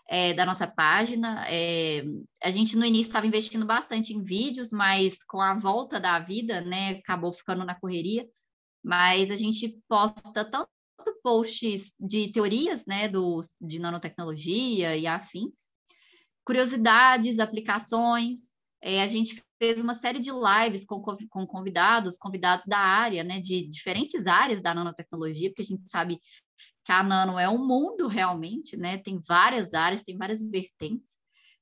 é, 0.09 0.33
da 0.33 0.47
nossa 0.47 0.67
página. 0.67 1.45
É, 1.49 2.05
a 2.43 2.51
gente 2.51 2.77
no 2.77 2.85
início 2.85 3.09
estava 3.09 3.27
investindo 3.27 3.67
bastante 3.67 4.13
em 4.13 4.23
vídeos, 4.23 4.71
mas 4.71 5.23
com 5.25 5.41
a 5.41 5.55
volta 5.55 5.99
da 5.99 6.19
vida, 6.21 6.61
né, 6.61 6.91
acabou 6.91 7.33
ficando 7.33 7.65
na 7.65 7.75
correria. 7.75 8.29
Mas 8.83 9.31
a 9.31 9.37
gente 9.37 9.77
posta 9.89 10.45
tanto 10.45 10.69
posts 11.29 11.93
de 12.01 12.33
teorias, 12.33 12.87
né, 12.87 13.07
do, 13.07 13.43
de 13.61 13.79
nanotecnologia 13.79 14.97
e 14.97 15.07
afins, 15.07 15.69
curiosidades, 16.43 17.39
aplicações. 17.39 18.55
É, 18.81 19.03
a 19.03 19.07
gente 19.07 19.43
fez 19.59 19.79
uma 19.83 19.93
série 19.93 20.21
de 20.21 20.31
lives 20.31 20.87
com, 20.87 21.03
com 21.03 21.47
convidados, 21.47 22.17
convidados 22.17 22.65
da 22.65 22.79
área, 22.79 23.23
né, 23.23 23.41
de 23.41 23.69
diferentes 23.69 24.27
áreas 24.27 24.63
da 24.63 24.73
nanotecnologia, 24.73 25.51
porque 25.51 25.61
a 25.61 25.67
gente 25.67 25.87
sabe 25.87 26.19
que 26.83 26.93
a 26.93 27.03
nano 27.03 27.39
é 27.39 27.47
um 27.47 27.67
mundo 27.67 28.07
realmente, 28.07 28.75
né, 28.75 28.97
tem 28.97 29.21
várias 29.21 29.75
áreas, 29.75 30.03
tem 30.03 30.17
várias 30.17 30.41
vertentes. 30.41 31.19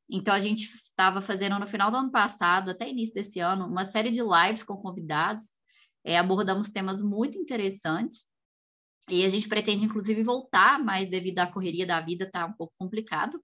Então, 0.08 0.32
a 0.32 0.38
gente 0.38 0.62
estava 0.62 1.20
fazendo 1.20 1.58
no 1.58 1.66
final 1.66 1.90
do 1.90 1.96
ano 1.96 2.12
passado, 2.12 2.70
até 2.70 2.88
início 2.88 3.16
desse 3.16 3.40
ano, 3.40 3.66
uma 3.66 3.85
série 3.85 4.11
de 4.11 4.20
lives 4.23 4.62
com 4.62 4.76
convidados, 4.76 5.56
é, 6.04 6.16
abordamos 6.16 6.68
temas 6.68 7.02
muito 7.02 7.37
interessantes, 7.37 8.26
e 9.08 9.25
a 9.25 9.28
gente 9.28 9.48
pretende, 9.48 9.84
inclusive, 9.84 10.22
voltar, 10.22 10.82
mas 10.82 11.08
devido 11.08 11.38
à 11.38 11.46
correria 11.46 11.86
da 11.86 12.00
vida, 12.00 12.25
está 12.25 12.44
um 12.44 12.52
pouco 12.52 12.75
complicado. 12.78 13.40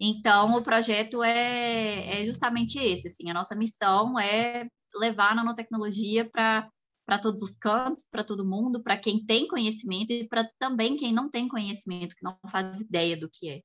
Então, 0.00 0.56
o 0.56 0.62
projeto 0.62 1.22
é, 1.22 2.22
é 2.22 2.24
justamente 2.24 2.78
esse, 2.78 3.08
assim, 3.08 3.28
a 3.30 3.34
nossa 3.34 3.54
missão 3.54 4.18
é 4.18 4.66
levar 4.94 5.32
a 5.32 5.34
nanotecnologia 5.34 6.28
para 6.30 7.18
todos 7.20 7.42
os 7.42 7.56
cantos, 7.56 8.06
para 8.10 8.24
todo 8.24 8.46
mundo, 8.46 8.82
para 8.82 8.96
quem 8.96 9.24
tem 9.24 9.48
conhecimento 9.48 10.12
e 10.12 10.26
para 10.26 10.48
também 10.58 10.96
quem 10.96 11.12
não 11.12 11.28
tem 11.28 11.48
conhecimento, 11.48 12.14
que 12.14 12.24
não 12.24 12.38
faz 12.48 12.80
ideia 12.80 13.16
do 13.16 13.28
que 13.28 13.50
é. 13.50 13.60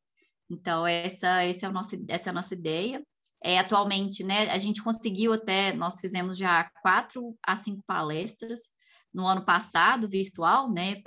Então, 0.50 0.86
essa, 0.86 1.44
essa, 1.44 1.68
é, 1.68 1.70
o 1.70 1.72
nosso, 1.72 1.96
essa 2.10 2.30
é 2.30 2.32
a 2.32 2.34
nossa 2.34 2.54
ideia. 2.54 3.02
É, 3.44 3.60
atualmente, 3.60 4.24
né, 4.24 4.50
a 4.50 4.58
gente 4.58 4.82
conseguiu 4.82 5.34
até, 5.34 5.74
nós 5.74 6.00
fizemos 6.00 6.38
já 6.38 6.70
quatro 6.82 7.36
a 7.46 7.56
cinco 7.56 7.84
palestras 7.86 8.73
no 9.14 9.28
ano 9.28 9.46
passado, 9.46 10.10
virtual, 10.10 10.72
né, 10.72 11.02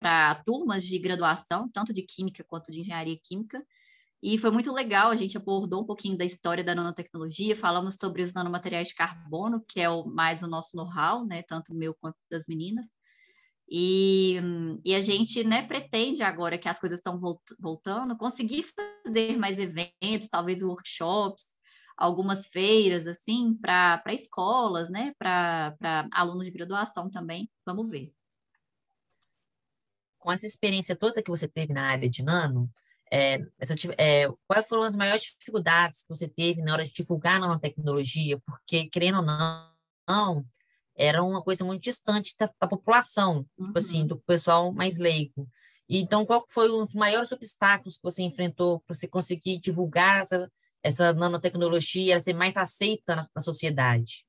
para 0.00 0.42
turmas 0.44 0.84
de 0.84 0.98
graduação, 0.98 1.68
tanto 1.68 1.92
de 1.92 2.02
química 2.02 2.44
quanto 2.44 2.72
de 2.72 2.80
engenharia 2.80 3.18
química, 3.22 3.64
e 4.22 4.38
foi 4.38 4.52
muito 4.52 4.72
legal, 4.72 5.10
a 5.10 5.16
gente 5.16 5.36
abordou 5.36 5.82
um 5.82 5.86
pouquinho 5.86 6.16
da 6.16 6.24
história 6.24 6.62
da 6.62 6.76
nanotecnologia, 6.76 7.56
falamos 7.56 7.96
sobre 7.96 8.22
os 8.22 8.32
nanomateriais 8.32 8.88
de 8.88 8.94
carbono, 8.94 9.64
que 9.66 9.80
é 9.80 9.90
o, 9.90 10.04
mais 10.04 10.44
o 10.44 10.46
nosso 10.46 10.76
know-how, 10.76 11.26
né, 11.26 11.42
tanto 11.42 11.74
meu 11.74 11.92
quanto 11.92 12.16
das 12.30 12.46
meninas. 12.46 12.92
E, 13.68 14.36
e 14.84 14.94
a 14.94 15.00
gente 15.00 15.42
né, 15.42 15.66
pretende 15.66 16.22
agora 16.22 16.56
que 16.56 16.68
as 16.68 16.78
coisas 16.78 17.00
estão 17.00 17.20
voltando, 17.58 18.16
conseguir 18.16 18.64
fazer 19.04 19.36
mais 19.38 19.58
eventos, 19.58 20.28
talvez 20.30 20.62
workshops, 20.62 21.56
algumas 22.02 22.48
feiras, 22.48 23.06
assim, 23.06 23.54
para 23.54 24.02
escolas, 24.08 24.90
né, 24.90 25.14
para 25.16 25.76
alunos 26.10 26.44
de 26.44 26.50
graduação 26.50 27.08
também. 27.08 27.48
Vamos 27.64 27.88
ver. 27.88 28.12
Com 30.18 30.32
essa 30.32 30.44
experiência 30.44 30.96
toda 30.96 31.22
que 31.22 31.30
você 31.30 31.46
teve 31.46 31.72
na 31.72 31.86
área 31.86 32.10
de 32.10 32.20
nano, 32.20 32.68
é, 33.08 33.38
essa, 33.56 33.74
é, 33.96 34.26
quais 34.48 34.66
foram 34.66 34.82
as 34.82 34.96
maiores 34.96 35.22
dificuldades 35.22 36.02
que 36.02 36.08
você 36.08 36.26
teve 36.26 36.60
na 36.60 36.72
hora 36.72 36.84
de 36.84 36.92
divulgar 36.92 37.36
a 37.36 37.38
nanotecnologia? 37.38 38.40
Porque, 38.40 38.88
querendo 38.88 39.18
ou 39.18 39.24
não, 39.24 39.72
não 40.08 40.44
era 40.96 41.22
uma 41.22 41.40
coisa 41.40 41.64
muito 41.64 41.84
distante 41.84 42.34
da, 42.36 42.50
da 42.60 42.66
população, 42.66 43.46
uhum. 43.56 43.66
tipo 43.66 43.78
assim, 43.78 44.00
uhum. 44.00 44.06
do 44.08 44.18
pessoal 44.18 44.72
mais 44.72 44.98
leigo. 44.98 45.48
Então, 45.88 46.26
qual 46.26 46.44
foi 46.48 46.68
um 46.72 46.84
dos 46.84 46.94
maiores 46.94 47.30
obstáculos 47.30 47.96
que 47.96 48.02
você 48.02 48.22
enfrentou 48.22 48.80
para 48.80 48.94
você 48.94 49.06
conseguir 49.06 49.60
divulgar 49.60 50.22
essa, 50.22 50.50
essa 50.82 51.12
nanotecnologia, 51.12 52.20
ser 52.20 52.34
mais 52.34 52.56
aceita 52.56 53.16
na, 53.16 53.26
na 53.34 53.40
sociedade? 53.40 54.24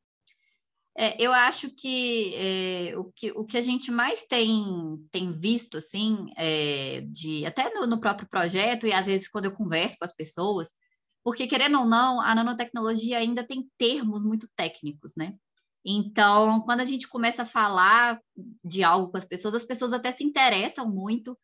É, 0.95 1.21
eu 1.21 1.33
acho 1.33 1.71
que, 1.71 2.35
é, 2.35 2.97
o 2.97 3.05
que 3.05 3.31
o 3.31 3.43
que 3.43 3.57
a 3.57 3.61
gente 3.61 3.89
mais 3.89 4.25
tem, 4.25 4.53
tem 5.11 5.31
visto, 5.33 5.77
assim, 5.77 6.27
é, 6.37 7.01
de, 7.01 7.43
até 7.47 7.73
no, 7.73 7.87
no, 7.87 7.99
próprio 7.99 8.29
projeto, 8.29 8.85
e 8.85 8.93
às 8.93 9.07
vezes 9.07 9.27
quando 9.27 9.45
eu 9.45 9.55
converso 9.55 9.97
com 9.97 10.05
as 10.05 10.15
pessoas, 10.15 10.69
porque, 11.23 11.47
querendo 11.47 11.79
ou 11.79 11.85
não, 11.85 12.21
a 12.21 12.35
nanotecnologia 12.35 13.17
ainda 13.17 13.43
tem 13.43 13.67
termos 13.77 14.23
muito 14.23 14.47
técnicos, 14.55 15.13
né? 15.17 15.35
Então, 15.85 16.61
quando 16.61 16.81
a 16.81 16.85
gente 16.85 17.07
começa 17.07 17.41
a 17.41 17.45
falar 17.45 18.19
de 18.63 18.83
algo 18.83 19.09
com 19.09 19.17
as 19.17 19.25
pessoas, 19.25 19.55
as 19.55 19.65
pessoas 19.65 19.93
até 19.93 20.11
se 20.11 20.23
interessam 20.23 20.87
muito, 20.87 21.37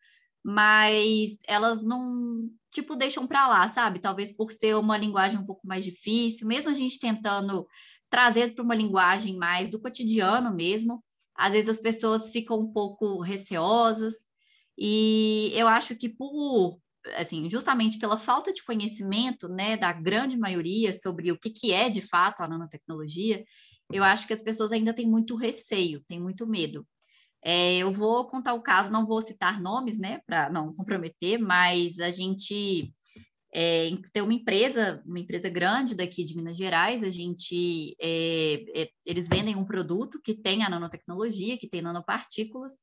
mas 0.43 1.37
elas 1.47 1.83
não, 1.83 2.49
tipo, 2.71 2.95
deixam 2.95 3.27
para 3.27 3.47
lá, 3.47 3.67
sabe? 3.67 3.99
Talvez 3.99 4.31
por 4.35 4.51
ser 4.51 4.75
uma 4.75 4.97
linguagem 4.97 5.39
um 5.39 5.45
pouco 5.45 5.65
mais 5.67 5.83
difícil, 5.83 6.47
mesmo 6.47 6.69
a 6.69 6.73
gente 6.73 6.99
tentando 6.99 7.67
trazer 8.09 8.53
para 8.53 8.63
uma 8.63 8.75
linguagem 8.75 9.37
mais 9.37 9.69
do 9.69 9.79
cotidiano 9.81 10.53
mesmo. 10.53 11.03
Às 11.35 11.53
vezes 11.53 11.69
as 11.69 11.79
pessoas 11.79 12.31
ficam 12.31 12.59
um 12.59 12.71
pouco 12.71 13.21
receosas, 13.21 14.15
e 14.77 15.51
eu 15.55 15.67
acho 15.67 15.95
que 15.95 16.09
por 16.09 16.79
assim, 17.15 17.49
justamente 17.49 17.97
pela 17.97 18.17
falta 18.17 18.51
de 18.53 18.63
conhecimento, 18.63 19.47
né, 19.47 19.77
da 19.77 19.91
grande 19.93 20.37
maioria 20.37 20.93
sobre 20.93 21.31
o 21.31 21.39
que, 21.39 21.49
que 21.49 21.73
é 21.73 21.89
de 21.89 22.01
fato 22.01 22.41
a 22.41 22.47
nanotecnologia, 22.47 23.43
eu 23.91 24.03
acho 24.03 24.27
que 24.27 24.33
as 24.33 24.41
pessoas 24.41 24.71
ainda 24.71 24.93
têm 24.93 25.07
muito 25.07 25.35
receio, 25.35 26.03
têm 26.05 26.21
muito 26.21 26.45
medo. 26.45 26.85
É, 27.41 27.77
eu 27.77 27.91
vou 27.91 28.27
contar 28.27 28.53
o 28.53 28.61
caso, 28.61 28.91
não 28.91 29.05
vou 29.05 29.21
citar 29.21 29.61
nomes, 29.61 29.97
né, 29.97 30.21
para 30.25 30.49
não 30.49 30.73
comprometer, 30.73 31.39
mas 31.39 31.97
a 31.99 32.11
gente 32.11 32.93
é, 33.53 33.89
tem 34.13 34.21
uma 34.21 34.33
empresa, 34.33 35.01
uma 35.05 35.19
empresa 35.19 35.49
grande 35.49 35.95
daqui 35.95 36.23
de 36.23 36.35
Minas 36.35 36.57
Gerais, 36.57 37.01
a 37.03 37.09
gente, 37.09 37.95
é, 37.99 38.81
é, 38.81 38.89
eles 39.05 39.27
vendem 39.27 39.55
um 39.55 39.65
produto 39.65 40.19
que 40.21 40.35
tem 40.35 40.63
a 40.63 40.69
nanotecnologia, 40.69 41.57
que 41.57 41.67
tem 41.67 41.81
nanopartículas, 41.81 42.73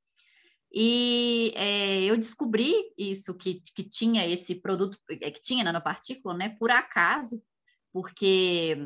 e 0.72 1.52
é, 1.54 2.04
eu 2.04 2.16
descobri 2.16 2.72
isso, 2.98 3.34
que, 3.34 3.62
que 3.74 3.84
tinha 3.84 4.26
esse 4.26 4.56
produto, 4.56 4.98
é, 5.10 5.30
que 5.30 5.40
tinha 5.40 5.64
nanopartícula, 5.64 6.34
né, 6.34 6.48
por 6.58 6.70
acaso, 6.70 7.42
porque 7.92 8.76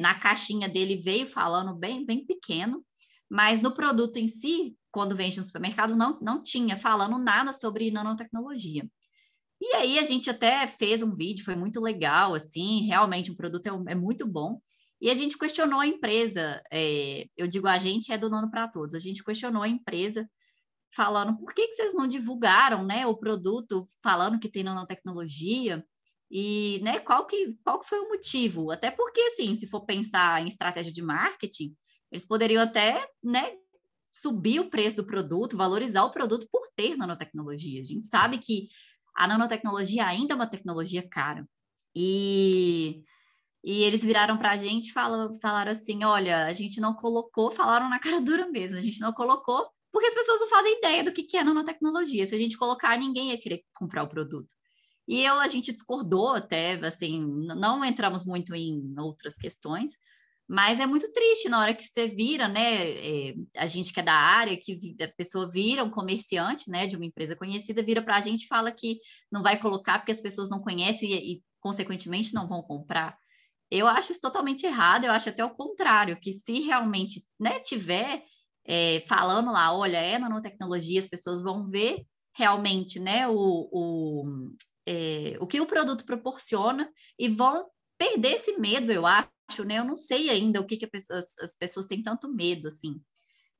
na 0.00 0.18
caixinha 0.18 0.66
dele 0.66 0.96
veio 0.96 1.26
falando 1.26 1.74
bem, 1.74 2.06
bem 2.06 2.24
pequeno, 2.24 2.82
mas 3.28 3.60
no 3.60 3.74
produto 3.74 4.16
em 4.16 4.26
si, 4.26 4.74
quando 4.94 5.16
vende 5.16 5.38
no 5.38 5.44
supermercado, 5.44 5.96
não, 5.96 6.16
não 6.20 6.40
tinha 6.40 6.76
falando 6.76 7.18
nada 7.18 7.52
sobre 7.52 7.90
nanotecnologia. 7.90 8.88
E 9.60 9.74
aí 9.74 9.98
a 9.98 10.04
gente 10.04 10.30
até 10.30 10.68
fez 10.68 11.02
um 11.02 11.16
vídeo, 11.16 11.44
foi 11.44 11.56
muito 11.56 11.80
legal, 11.80 12.32
assim, 12.32 12.86
realmente 12.86 13.32
o 13.32 13.34
produto 13.34 13.66
é, 13.66 13.92
é 13.92 13.94
muito 13.96 14.24
bom. 14.24 14.60
E 15.00 15.10
a 15.10 15.14
gente 15.14 15.36
questionou 15.36 15.80
a 15.80 15.86
empresa, 15.86 16.62
é, 16.72 17.26
eu 17.36 17.48
digo 17.48 17.66
a 17.66 17.76
gente 17.76 18.12
é 18.12 18.16
do 18.16 18.30
Nono 18.30 18.48
para 18.48 18.68
Todos, 18.68 18.94
a 18.94 19.00
gente 19.00 19.24
questionou 19.24 19.62
a 19.62 19.68
empresa 19.68 20.30
falando 20.94 21.36
por 21.36 21.52
que, 21.52 21.66
que 21.66 21.74
vocês 21.74 21.92
não 21.92 22.06
divulgaram 22.06 22.84
né, 22.84 23.04
o 23.04 23.16
produto 23.16 23.84
falando 24.00 24.38
que 24.38 24.48
tem 24.48 24.62
nanotecnologia 24.62 25.84
e 26.30 26.80
né, 26.84 27.00
qual, 27.00 27.26
que, 27.26 27.56
qual 27.64 27.80
que 27.80 27.88
foi 27.88 27.98
o 27.98 28.10
motivo? 28.10 28.70
Até 28.70 28.92
porque, 28.92 29.20
assim, 29.22 29.56
se 29.56 29.66
for 29.66 29.84
pensar 29.84 30.40
em 30.40 30.46
estratégia 30.46 30.92
de 30.92 31.02
marketing, 31.02 31.74
eles 32.12 32.24
poderiam 32.24 32.62
até 32.62 33.04
né, 33.24 33.56
subir 34.14 34.60
o 34.60 34.70
preço 34.70 34.96
do 34.96 35.04
produto, 35.04 35.56
valorizar 35.56 36.04
o 36.04 36.12
produto 36.12 36.46
por 36.50 36.62
ter 36.76 36.96
nanotecnologia. 36.96 37.80
A 37.80 37.84
gente 37.84 38.06
sabe 38.06 38.38
que 38.38 38.68
a 39.16 39.26
nanotecnologia 39.26 40.06
ainda 40.06 40.34
é 40.34 40.36
uma 40.36 40.46
tecnologia 40.46 41.06
cara. 41.06 41.44
E, 41.96 43.02
e 43.62 43.82
eles 43.82 44.04
viraram 44.04 44.38
para 44.38 44.52
a 44.52 44.56
gente 44.56 44.90
e 44.90 44.92
falaram, 44.92 45.30
assim: 45.68 46.04
olha, 46.04 46.46
a 46.46 46.52
gente 46.52 46.80
não 46.80 46.94
colocou, 46.94 47.50
falaram 47.50 47.88
na 47.88 47.98
cara 47.98 48.20
dura 48.20 48.48
mesmo, 48.48 48.76
a 48.76 48.80
gente 48.80 49.00
não 49.00 49.12
colocou, 49.12 49.68
porque 49.92 50.06
as 50.06 50.14
pessoas 50.14 50.40
não 50.40 50.48
fazem 50.48 50.78
ideia 50.78 51.02
do 51.02 51.12
que, 51.12 51.24
que 51.24 51.36
é 51.36 51.42
nanotecnologia. 51.42 52.24
Se 52.24 52.36
a 52.36 52.38
gente 52.38 52.56
colocar, 52.56 52.96
ninguém 52.96 53.30
ia 53.30 53.40
querer 53.40 53.64
comprar 53.74 54.04
o 54.04 54.08
produto. 54.08 54.54
E 55.08 55.22
eu, 55.24 55.40
a 55.40 55.48
gente 55.48 55.72
discordou 55.72 56.30
até, 56.30 56.74
assim, 56.86 57.26
não 57.46 57.84
entramos 57.84 58.24
muito 58.24 58.54
em 58.54 58.94
outras 58.98 59.36
questões, 59.36 59.92
mas 60.48 60.78
é 60.78 60.86
muito 60.86 61.10
triste 61.12 61.48
na 61.48 61.58
hora 61.60 61.74
que 61.74 61.82
você 61.82 62.06
vira, 62.06 62.48
né? 62.48 62.90
É, 62.90 63.34
a 63.56 63.66
gente 63.66 63.92
que 63.92 64.00
é 64.00 64.02
da 64.02 64.12
área, 64.12 64.58
que 64.60 64.94
a 65.00 65.08
pessoa 65.16 65.50
vira 65.50 65.82
um 65.82 65.90
comerciante, 65.90 66.70
né, 66.70 66.86
de 66.86 66.96
uma 66.96 67.06
empresa 67.06 67.34
conhecida, 67.34 67.82
vira 67.82 68.02
para 68.02 68.16
a 68.16 68.20
gente 68.20 68.44
e 68.44 68.46
fala 68.46 68.70
que 68.70 68.98
não 69.32 69.42
vai 69.42 69.58
colocar 69.58 69.98
porque 69.98 70.12
as 70.12 70.20
pessoas 70.20 70.50
não 70.50 70.60
conhecem 70.60 71.10
e, 71.10 71.32
e, 71.34 71.42
consequentemente, 71.60 72.34
não 72.34 72.46
vão 72.46 72.62
comprar. 72.62 73.16
Eu 73.70 73.88
acho 73.88 74.12
isso 74.12 74.20
totalmente 74.20 74.66
errado, 74.66 75.04
eu 75.04 75.12
acho 75.12 75.30
até 75.30 75.44
o 75.44 75.50
contrário, 75.50 76.18
que 76.20 76.32
se 76.32 76.60
realmente 76.60 77.24
né, 77.40 77.58
tiver 77.60 78.22
é, 78.66 79.00
falando 79.08 79.50
lá, 79.50 79.74
olha, 79.74 79.98
é 79.98 80.18
nanotecnologia, 80.18 81.00
as 81.00 81.08
pessoas 81.08 81.42
vão 81.42 81.64
ver 81.64 82.04
realmente 82.36 82.98
né, 82.98 83.26
o, 83.28 83.68
o, 83.72 84.24
é, 84.86 85.36
o 85.40 85.46
que 85.46 85.60
o 85.60 85.66
produto 85.66 86.04
proporciona 86.04 86.90
e 87.18 87.28
vão 87.28 87.66
perder 87.96 88.34
esse 88.34 88.58
medo, 88.58 88.92
eu 88.92 89.06
acho, 89.06 89.28
né? 89.64 89.78
Eu 89.78 89.84
não 89.84 89.96
sei 89.96 90.30
ainda 90.30 90.60
o 90.60 90.66
que, 90.66 90.76
que 90.76 90.88
as, 90.94 91.38
as 91.38 91.56
pessoas 91.56 91.86
têm 91.86 92.02
tanto 92.02 92.32
medo, 92.32 92.68
assim. 92.68 93.00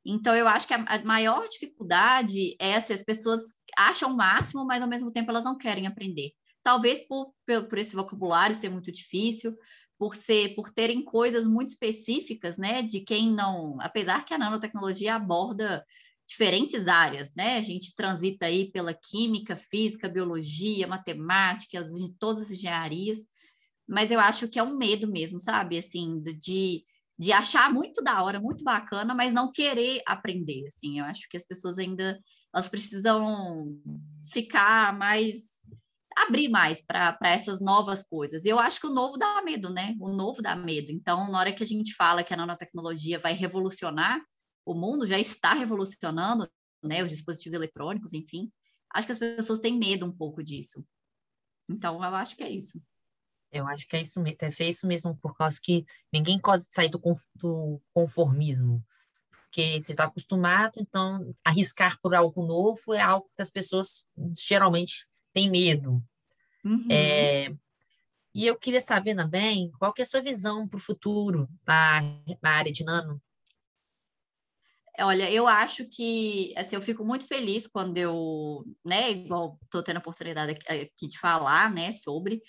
Então, 0.05 0.37
eu 0.37 0.47
acho 0.47 0.69
que 0.69 0.75
a, 0.75 1.05
maior 1.05 1.47
dificuldade 1.49 2.55
é 2.59 2.79
se 2.79 2.93
as 2.93 3.03
pessoas 3.03 3.55
acham 3.77 4.13
o 4.13 4.17
máximo, 4.17 4.65
mas 4.67 4.83
ao 4.83 4.89
mesmo 4.89 5.11
tempo 5.11 5.31
elas 5.31 5.45
não 5.45 5.57
querem 5.57 5.87
aprender. 5.87 6.33
Talvez 6.63 7.07
por, 7.07 7.35
por 7.69 7.79
esse 7.79 7.97
vocabulário 7.97 8.55
ser 8.55 8.69
muito 8.69 8.93
difícil, 8.93 9.57
por 9.99 10.17
ser, 10.17 10.55
por 10.55 10.71
terem 10.71 11.03
coisas 11.03 11.47
muito 11.47 11.69
específicas, 11.69 12.59
né? 12.59 12.83
De 12.83 13.01
quem 13.01 13.33
não, 13.33 13.81
apesar 13.81 14.25
que 14.25 14.35
a 14.35 14.39
nanotecnologia 14.39 15.15
aborda 15.15 15.85
diferentes 16.27 16.89
áreas, 16.89 17.33
né? 17.35 17.57
A 17.57 17.63
gente 17.63 17.95
transita 17.95 18.47
aí 18.47 18.71
pela 18.71 18.95
química, 18.95 19.57
física, 19.57 20.09
biologia, 20.09 20.87
matemática, 20.87 21.83
todas 22.19 22.43
as 22.43 22.51
engenharias, 22.51 23.21
mas 23.87 24.11
eu 24.11 24.21
acho 24.21 24.49
que 24.49 24.59
é 24.59 24.63
um 24.63 24.77
medo 24.77 25.07
mesmo, 25.11 25.41
sabe? 25.41 25.79
Assim, 25.79 26.23
de, 26.23 26.85
de 27.19 27.33
achar 27.33 27.73
muito 27.73 28.03
da 28.03 28.23
hora, 28.23 28.41
muito 28.41 28.65
bacana, 28.65 29.15
mas 29.15 29.33
não 29.33 29.53
querer 29.53 30.03
aprender, 30.07 30.67
assim. 30.67 30.99
Eu 30.99 31.05
acho 31.05 31.29
que 31.29 31.37
as 31.37 31.45
pessoas 31.45 31.79
ainda 31.79 32.19
elas 32.55 32.69
precisam 32.69 33.77
ficar 34.33 34.97
mais 34.97 35.55
abrir 36.17 36.49
mais 36.49 36.81
para 36.81 37.19
essas 37.23 37.61
novas 37.61 38.05
coisas. 38.05 38.45
Eu 38.45 38.59
acho 38.59 38.81
que 38.81 38.87
o 38.87 38.95
novo 38.95 39.19
dá 39.19 39.43
medo, 39.43 39.71
né? 39.71 39.97
O 40.01 40.09
novo 40.09 40.41
dá 40.41 40.55
medo. 40.55 40.93
Então, 40.93 41.29
na 41.31 41.39
hora 41.39 41.53
que 41.53 41.63
a 41.63 41.67
gente 41.67 41.95
fala 41.95 42.23
que 42.23 42.33
a 42.33 42.37
nanotecnologia 42.37 43.19
vai 43.19 43.33
revolucionar 43.33 44.21
o 44.65 44.75
mundo, 44.75 45.07
já 45.07 45.19
está 45.19 45.53
revolucionando, 45.53 46.49
né? 46.83 47.03
Os 47.03 47.11
dispositivos 47.11 47.55
eletrônicos, 47.55 48.13
enfim. 48.13 48.51
Acho 48.95 49.09
que 49.09 49.13
as 49.13 49.19
pessoas 49.19 49.61
têm 49.61 49.77
medo 49.77 50.07
um 50.07 50.13
pouco 50.13 50.43
disso. 50.43 50.87
Então, 51.69 51.97
eu 51.97 52.15
acho 52.15 52.37
que 52.37 52.45
é 52.45 52.51
isso. 52.51 52.81
Eu 53.55 53.69
acho 53.69 53.87
que 53.87 53.97
é 53.97 54.01
isso 54.01 54.21
mesmo, 54.21 54.37
deve 54.37 54.57
ser 54.57 54.69
isso 54.69 54.87
mesmo, 54.87 55.17
por 55.17 55.37
causa 55.37 55.61
que 55.63 55.87
ninguém 56.13 56.41
pode 56.41 56.65
sair 56.71 56.91
do, 56.91 57.81
conformismo. 57.93 58.85
Porque 59.31 59.81
você 59.81 59.93
está 59.93 60.05
acostumado, 60.05 60.73
então 60.79 61.33
arriscar 61.45 61.97
por 62.03 62.15
algo 62.15 62.45
novo 62.45 62.93
é 62.93 63.01
algo 63.01 63.31
que 63.37 63.43
as 63.43 63.51
pessoas 63.51 64.05
geralmente 64.37 65.07
têm 65.33 65.49
medo. 65.49 66.03
Uhum. 66.65 66.89
É, 66.91 67.55
e 68.35 68.45
eu 68.45 68.59
queria 68.59 68.81
saber 68.81 69.15
também 69.15 69.71
qual 69.79 69.93
que 69.93 70.03
é 70.03 70.05
a 70.05 70.09
sua 70.09 70.21
visão 70.21 70.67
para 70.67 70.79
o 70.79 70.83
futuro 70.83 71.49
na, 71.65 72.03
na 72.43 72.51
área 72.51 72.73
de 72.73 72.83
nano. 72.83 73.23
Olha, 74.99 75.31
eu 75.31 75.47
acho 75.47 75.87
que 75.87 76.53
assim, 76.57 76.77
eu 76.77 76.83
fico 76.83 77.05
muito 77.05 77.27
feliz 77.27 77.67
quando 77.67 77.99
eu, 77.99 78.65
né, 78.85 79.11
igual 79.11 79.59
estou 79.65 79.83
tendo 79.83 79.97
a 79.97 80.01
oportunidade 80.01 80.53
aqui, 80.53 80.83
aqui 80.83 81.07
de 81.09 81.19
falar, 81.19 81.73
né, 81.73 81.93
sobre 81.93 82.41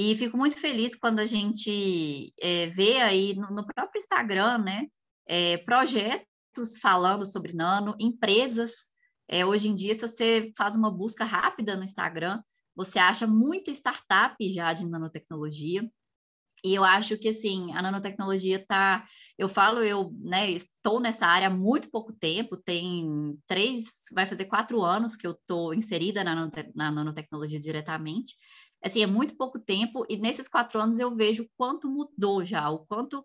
e 0.00 0.14
fico 0.14 0.36
muito 0.36 0.56
feliz 0.56 0.94
quando 0.94 1.18
a 1.18 1.26
gente 1.26 2.32
é, 2.40 2.66
vê 2.68 2.98
aí 2.98 3.34
no, 3.34 3.50
no, 3.50 3.66
próprio 3.66 3.98
Instagram, 3.98 4.58
né, 4.58 4.86
é, 5.26 5.56
projetos 5.58 6.78
falando 6.80 7.26
sobre 7.26 7.52
nano, 7.52 7.96
empresas. 7.98 8.90
É, 9.26 9.44
hoje 9.44 9.68
em 9.68 9.74
dia, 9.74 9.92
se 9.96 10.02
você 10.02 10.52
faz 10.56 10.76
uma 10.76 10.88
busca 10.88 11.24
rápida 11.24 11.74
no 11.74 11.82
Instagram, 11.82 12.40
você 12.76 13.00
acha 13.00 13.26
muita 13.26 13.72
startup 13.72 14.36
já 14.48 14.72
de 14.72 14.88
nanotecnologia. 14.88 15.82
E 16.64 16.76
eu 16.76 16.84
acho 16.84 17.18
que, 17.18 17.30
assim, 17.30 17.72
a 17.72 17.82
nanotecnologia 17.82 18.56
está... 18.56 19.04
Eu 19.36 19.48
falo, 19.48 19.82
eu 19.82 20.12
né, 20.20 20.48
estou 20.48 21.00
nessa 21.00 21.26
área 21.26 21.48
há 21.48 21.50
muito 21.50 21.90
pouco 21.90 22.12
tempo, 22.12 22.56
tem 22.56 23.36
três, 23.48 24.04
vai 24.12 24.26
fazer 24.26 24.44
quatro 24.44 24.84
anos 24.84 25.16
que 25.16 25.26
eu 25.26 25.32
estou 25.32 25.74
inserida 25.74 26.22
na, 26.22 26.48
na 26.74 26.92
nanotecnologia 26.92 27.58
diretamente 27.58 28.36
assim, 28.82 29.02
é 29.02 29.06
muito 29.06 29.36
pouco 29.36 29.58
tempo, 29.58 30.06
e 30.08 30.16
nesses 30.16 30.48
quatro 30.48 30.80
anos 30.80 30.98
eu 30.98 31.14
vejo 31.14 31.44
o 31.44 31.48
quanto 31.56 31.90
mudou 31.90 32.44
já, 32.44 32.70
o 32.70 32.86
quanto 32.86 33.24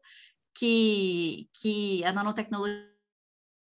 que, 0.56 1.50
que 1.54 2.04
a 2.06 2.12
nanotecnologia 2.12 2.90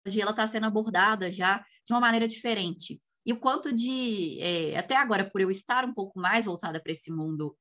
está 0.06 0.48
sendo 0.48 0.66
abordada 0.68 1.32
já 1.32 1.64
de 1.86 1.94
uma 1.94 2.00
maneira 2.00 2.28
diferente. 2.28 3.02
E 3.26 3.34
o 3.34 3.40
quanto 3.40 3.74
de, 3.74 4.40
é, 4.40 4.78
até 4.78 4.96
agora, 4.96 5.30
por 5.30 5.42
eu 5.42 5.52
estar 5.52 5.86
um 5.86 5.94
pouco 5.94 6.20
mais 6.20 6.46
voltada 6.46 6.82
para 6.82 6.92
esse 6.92 7.12
mundo 7.12 7.56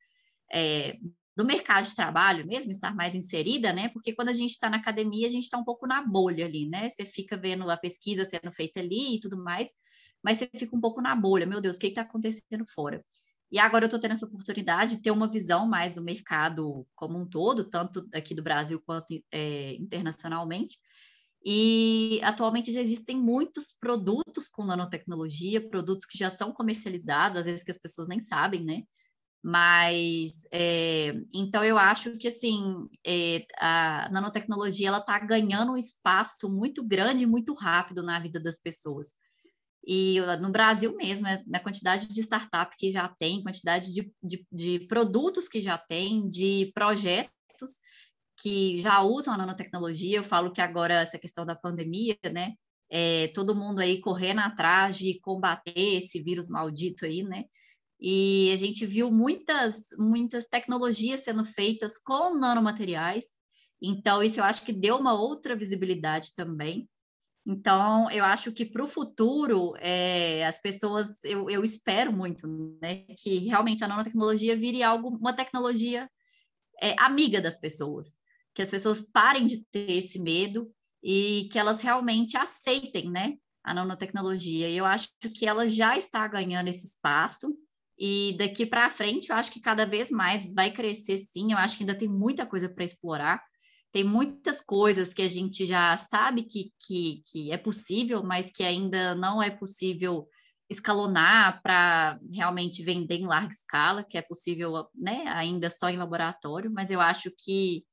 é, 0.52 0.98
do 1.36 1.44
mercado 1.44 1.86
de 1.86 1.94
trabalho 1.94 2.46
mesmo, 2.46 2.70
estar 2.70 2.94
mais 2.94 3.14
inserida, 3.14 3.72
né? 3.72 3.88
Porque 3.90 4.14
quando 4.14 4.30
a 4.30 4.32
gente 4.32 4.50
está 4.50 4.68
na 4.70 4.78
academia, 4.78 5.26
a 5.26 5.30
gente 5.30 5.44
está 5.44 5.58
um 5.58 5.64
pouco 5.64 5.86
na 5.86 6.02
bolha 6.02 6.46
ali, 6.46 6.68
né? 6.68 6.88
Você 6.88 7.04
fica 7.04 7.36
vendo 7.36 7.70
a 7.70 7.76
pesquisa 7.76 8.24
sendo 8.24 8.50
feita 8.50 8.80
ali 8.80 9.16
e 9.16 9.20
tudo 9.20 9.42
mais, 9.42 9.70
mas 10.22 10.38
você 10.38 10.50
fica 10.54 10.74
um 10.76 10.80
pouco 10.80 11.00
na 11.00 11.14
bolha. 11.14 11.46
Meu 11.46 11.60
Deus, 11.60 11.76
o 11.76 11.78
que 11.78 11.88
está 11.88 12.02
acontecendo 12.02 12.66
fora? 12.66 13.04
E 13.50 13.58
agora 13.58 13.84
eu 13.84 13.86
estou 13.86 14.00
tendo 14.00 14.12
essa 14.12 14.26
oportunidade 14.26 14.96
de 14.96 15.02
ter 15.02 15.10
uma 15.10 15.28
visão 15.28 15.66
mais 15.66 15.96
do 15.96 16.02
mercado 16.02 16.86
como 16.94 17.18
um 17.18 17.28
todo, 17.28 17.68
tanto 17.68 18.06
aqui 18.14 18.34
do 18.34 18.42
Brasil 18.42 18.80
quanto 18.86 19.12
é, 19.32 19.74
internacionalmente. 19.74 20.78
E 21.44 22.20
atualmente 22.22 22.70
já 22.70 22.80
existem 22.80 23.16
muitos 23.16 23.74
produtos 23.80 24.48
com 24.48 24.64
nanotecnologia, 24.64 25.68
produtos 25.68 26.04
que 26.04 26.18
já 26.18 26.30
são 26.30 26.52
comercializados, 26.52 27.38
às 27.38 27.46
vezes 27.46 27.64
que 27.64 27.70
as 27.70 27.78
pessoas 27.78 28.08
nem 28.08 28.22
sabem, 28.22 28.64
né? 28.64 28.82
Mas 29.42 30.46
é, 30.52 31.14
então 31.32 31.64
eu 31.64 31.78
acho 31.78 32.18
que 32.18 32.28
assim 32.28 32.86
é, 33.06 33.46
a 33.58 34.10
nanotecnologia 34.12 34.88
ela 34.88 34.98
está 34.98 35.18
ganhando 35.18 35.72
um 35.72 35.78
espaço 35.78 36.50
muito 36.50 36.86
grande 36.86 37.24
e 37.24 37.26
muito 37.26 37.54
rápido 37.54 38.02
na 38.02 38.20
vida 38.20 38.38
das 38.38 38.58
pessoas. 38.60 39.14
E 39.84 40.20
no 40.40 40.50
Brasil 40.50 40.94
mesmo, 40.94 41.26
é, 41.26 41.42
na 41.46 41.60
quantidade 41.60 42.06
de 42.08 42.20
startup 42.20 42.76
que 42.76 42.92
já 42.92 43.08
tem, 43.08 43.42
quantidade 43.42 43.92
de, 43.92 44.12
de, 44.22 44.46
de 44.52 44.80
produtos 44.86 45.48
que 45.48 45.60
já 45.60 45.78
tem, 45.78 46.28
de 46.28 46.70
projetos 46.74 47.80
que 48.40 48.80
já 48.80 49.00
usam 49.00 49.34
a 49.34 49.38
nanotecnologia. 49.38 50.18
Eu 50.18 50.24
falo 50.24 50.52
que 50.52 50.60
agora 50.60 50.94
essa 50.94 51.18
questão 51.18 51.44
da 51.44 51.54
pandemia, 51.54 52.16
né? 52.32 52.54
É, 52.90 53.28
todo 53.28 53.54
mundo 53.54 53.80
aí 53.80 54.00
correndo 54.00 54.40
atrás 54.40 54.98
de 54.98 55.18
combater 55.20 55.72
esse 55.76 56.20
vírus 56.22 56.48
maldito 56.48 57.06
aí, 57.06 57.22
né? 57.22 57.44
E 58.00 58.50
a 58.52 58.56
gente 58.56 58.86
viu 58.86 59.12
muitas, 59.12 59.90
muitas 59.98 60.46
tecnologias 60.46 61.20
sendo 61.20 61.44
feitas 61.44 61.98
com 61.98 62.34
nanomateriais. 62.34 63.26
Então, 63.80 64.22
isso 64.22 64.40
eu 64.40 64.44
acho 64.44 64.64
que 64.64 64.72
deu 64.72 64.96
uma 64.96 65.14
outra 65.14 65.54
visibilidade 65.54 66.34
também. 66.34 66.88
Então, 67.46 68.10
eu 68.10 68.24
acho 68.24 68.52
que 68.52 68.64
para 68.64 68.84
o 68.84 68.88
futuro, 68.88 69.74
é, 69.78 70.46
as 70.46 70.60
pessoas, 70.60 71.24
eu, 71.24 71.48
eu 71.48 71.64
espero 71.64 72.12
muito, 72.12 72.46
né, 72.80 73.04
que 73.18 73.38
realmente 73.38 73.82
a 73.82 73.88
nanotecnologia 73.88 74.54
vire 74.54 74.82
algo, 74.82 75.08
uma 75.08 75.32
tecnologia 75.32 76.08
é, 76.80 76.94
amiga 76.98 77.40
das 77.40 77.58
pessoas, 77.58 78.14
que 78.54 78.62
as 78.62 78.70
pessoas 78.70 79.00
parem 79.00 79.46
de 79.46 79.64
ter 79.70 79.90
esse 79.90 80.20
medo 80.20 80.70
e 81.02 81.48
que 81.50 81.58
elas 81.58 81.80
realmente 81.80 82.36
aceitem, 82.36 83.10
né, 83.10 83.36
a 83.64 83.72
nanotecnologia. 83.72 84.68
E 84.68 84.76
eu 84.76 84.84
acho 84.84 85.08
que 85.34 85.46
ela 85.46 85.68
já 85.68 85.96
está 85.96 86.26
ganhando 86.28 86.68
esse 86.68 86.86
espaço 86.86 87.56
e 88.00 88.34
daqui 88.38 88.64
para 88.64 88.88
frente, 88.90 89.28
eu 89.28 89.36
acho 89.36 89.52
que 89.52 89.60
cada 89.60 89.84
vez 89.84 90.10
mais 90.10 90.54
vai 90.54 90.72
crescer, 90.72 91.18
sim. 91.18 91.52
Eu 91.52 91.58
acho 91.58 91.76
que 91.76 91.82
ainda 91.82 91.94
tem 91.94 92.08
muita 92.08 92.46
coisa 92.46 92.66
para 92.66 92.82
explorar 92.82 93.42
tem 93.92 94.04
muitas 94.04 94.60
coisas 94.60 95.12
que 95.12 95.22
a 95.22 95.28
gente 95.28 95.64
já 95.64 95.96
sabe 95.96 96.44
que, 96.44 96.72
que, 96.78 97.22
que 97.26 97.52
é 97.52 97.56
possível, 97.56 98.22
mas 98.22 98.50
que 98.50 98.62
ainda 98.62 99.14
não 99.14 99.42
é 99.42 99.50
possível 99.50 100.28
escalonar 100.68 101.60
para 101.62 102.20
realmente 102.32 102.84
vender 102.84 103.16
em 103.16 103.26
larga 103.26 103.52
escala, 103.52 104.04
que 104.04 104.16
é 104.16 104.22
possível 104.22 104.88
né, 104.94 105.24
ainda 105.26 105.68
só 105.68 105.90
em 105.90 105.96
laboratório, 105.96 106.70
mas 106.72 106.90
eu 106.90 107.00
acho 107.00 107.32
que 107.36 107.84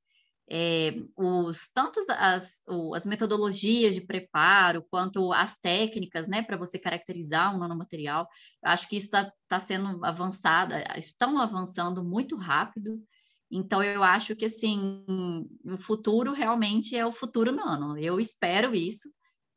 é, 0.50 0.94
os 1.16 1.70
tantos 1.74 2.08
as, 2.08 2.62
as 2.94 3.04
metodologias 3.04 3.94
de 3.94 4.00
preparo 4.00 4.82
quanto 4.90 5.32
as 5.32 5.58
técnicas 5.58 6.26
né, 6.26 6.42
para 6.42 6.56
você 6.56 6.78
caracterizar 6.78 7.54
um 7.54 7.58
nanomaterial, 7.58 8.26
eu 8.62 8.70
acho 8.70 8.88
que 8.88 8.96
isso 8.96 9.06
está 9.06 9.30
tá 9.48 9.58
sendo 9.58 10.02
avançada, 10.04 10.82
estão 10.96 11.38
avançando 11.38 12.02
muito 12.02 12.36
rápido 12.36 13.02
então, 13.50 13.82
eu 13.82 14.02
acho 14.04 14.36
que, 14.36 14.44
assim, 14.44 15.04
o 15.64 15.78
futuro 15.78 16.32
realmente 16.32 16.96
é 16.96 17.06
o 17.06 17.12
futuro 17.12 17.52
nano. 17.52 17.98
Eu 17.98 18.20
espero 18.20 18.74
isso. 18.74 19.08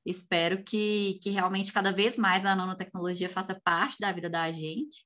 Espero 0.06 0.64
que, 0.64 1.20
que 1.22 1.30
realmente 1.30 1.74
cada 1.74 1.92
vez 1.92 2.18
mais 2.18 2.46
a 2.46 2.56
nanotecnologia 2.56 3.30
faça 3.30 3.60
parte 3.64 4.00
da 4.00 4.12
vida 4.12 4.30
da 4.30 4.52
gente. 4.52 5.06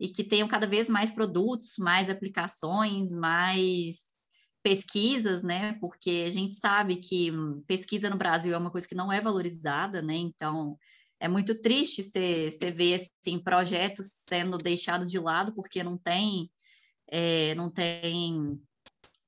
e 0.00 0.08
que 0.08 0.24
tenham 0.24 0.48
cada 0.48 0.66
vez 0.66 0.88
mais 0.88 1.10
produtos, 1.10 1.74
mais 1.78 2.08
aplicações, 2.08 3.12
mais 3.12 4.14
pesquisas, 4.62 5.42
né? 5.42 5.74
Porque 5.80 6.24
a 6.26 6.30
gente 6.30 6.56
sabe 6.56 6.96
que 6.96 7.32
pesquisa 7.66 8.10
no 8.10 8.16
Brasil 8.16 8.54
é 8.54 8.58
uma 8.58 8.70
coisa 8.70 8.86
que 8.86 8.94
não 8.94 9.12
é 9.12 9.20
valorizada, 9.20 10.02
né? 10.02 10.14
Então, 10.14 10.78
é 11.20 11.28
muito 11.28 11.60
triste 11.60 12.02
você, 12.02 12.48
ver 12.72 12.94
assim, 12.94 13.38
projetos 13.38 14.06
sendo 14.28 14.56
deixados 14.58 15.10
de 15.10 15.18
lado 15.18 15.52
porque 15.54 15.82
não 15.82 15.98
tem, 15.98 16.50
é, 17.10 17.54
não 17.54 17.70
tem, 17.70 18.60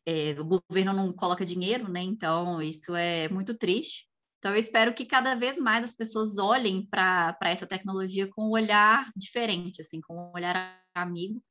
é, 0.07 0.39
o 0.39 0.45
governo 0.45 0.93
não 0.93 1.13
coloca 1.13 1.45
dinheiro, 1.45 1.89
né? 1.91 2.01
Então, 2.03 2.61
isso 2.61 2.95
é 2.95 3.29
muito 3.29 3.57
triste. 3.57 4.09
Então, 4.39 4.53
eu 4.53 4.59
espero 4.59 4.95
que 4.95 5.05
cada 5.05 5.35
vez 5.35 5.59
mais 5.59 5.85
as 5.85 5.93
pessoas 5.93 6.39
olhem 6.39 6.87
para 6.87 7.37
essa 7.43 7.67
tecnologia 7.67 8.29
com 8.29 8.47
um 8.47 8.51
olhar 8.51 9.11
diferente, 9.15 9.83
assim, 9.83 10.01
com 10.01 10.15
um 10.15 10.33
olhar 10.35 10.83
amigo. 10.95 11.43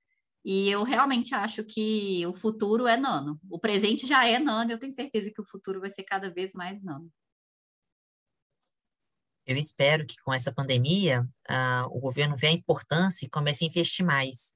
E 0.43 0.69
eu 0.69 0.83
realmente 0.83 1.35
acho 1.35 1.63
que 1.63 2.25
o 2.25 2.33
futuro 2.33 2.87
é 2.87 2.97
nano. 2.97 3.39
O 3.49 3.59
presente 3.59 4.07
já 4.07 4.27
é 4.27 4.39
nano, 4.39 4.71
eu 4.71 4.79
tenho 4.79 4.91
certeza 4.91 5.31
que 5.33 5.41
o 5.41 5.45
futuro 5.45 5.79
vai 5.79 5.89
ser 5.89 6.03
cada 6.03 6.31
vez 6.31 6.53
mais 6.53 6.81
nano. 6.81 7.11
Eu 9.45 9.57
espero 9.57 10.05
que 10.05 10.15
com 10.23 10.33
essa 10.33 10.51
pandemia 10.51 11.27
uh, 11.49 11.87
o 11.89 11.99
governo 11.99 12.35
veja 12.35 12.53
a 12.53 12.57
importância 12.57 13.25
e 13.25 13.29
comece 13.29 13.65
a 13.65 13.67
investir 13.67 14.05
mais, 14.05 14.53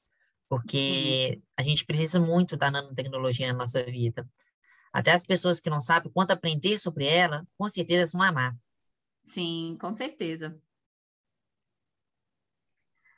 porque 0.54 1.34
Sim. 1.34 1.44
a 1.58 1.63
gente 1.63 1.86
precisa 1.86 2.20
muito 2.20 2.56
da 2.56 2.70
nanotecnologia 2.70 3.48
na 3.48 3.58
nossa 3.58 3.84
vida. 3.84 4.28
Até 4.92 5.12
as 5.12 5.26
pessoas 5.26 5.60
que 5.60 5.70
não 5.70 5.82
sabem 5.82 6.12
quanto 6.12 6.32
aprender 6.32 6.78
sobre 6.78 7.08
ela, 7.08 7.48
com 7.58 7.68
certeza 7.68 8.16
vão 8.16 8.22
amar. 8.22 8.56
Sim, 9.24 9.76
com 9.80 9.89
certeza. 9.89 10.56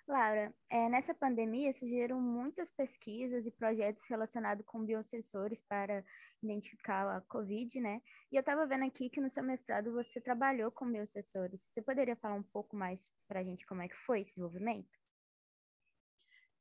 Laura, 0.07 0.53
é, 0.69 0.87
nessa 0.87 1.15
pandemia 1.15 1.73
surgiram 1.73 2.21
muitas 2.21 2.69
pesquisas 2.69 3.45
e 3.45 3.51
projetos 3.51 4.05
relacionados 4.07 4.63
com 4.65 4.85
biosensores 4.85 5.61
para 5.63 6.03
identificar 6.43 7.17
a 7.17 7.21
Covid, 7.21 7.81
né? 7.81 8.01
E 8.31 8.35
eu 8.35 8.41
estava 8.41 8.67
vendo 8.67 8.85
aqui 8.85 9.09
que 9.09 9.19
no 9.19 9.31
seu 9.31 9.43
mestrado 9.43 9.91
você 9.91 10.21
trabalhou 10.21 10.71
com 10.71 10.89
biosensores. 10.89 11.59
Você 11.65 11.81
poderia 11.81 12.15
falar 12.15 12.35
um 12.35 12.43
pouco 12.43 12.77
mais 12.77 13.09
para 13.27 13.39
a 13.39 13.43
gente 13.43 13.65
como 13.65 13.81
é 13.81 13.89
que 13.89 13.97
foi 14.05 14.21
esse 14.21 14.29
desenvolvimento? 14.29 14.87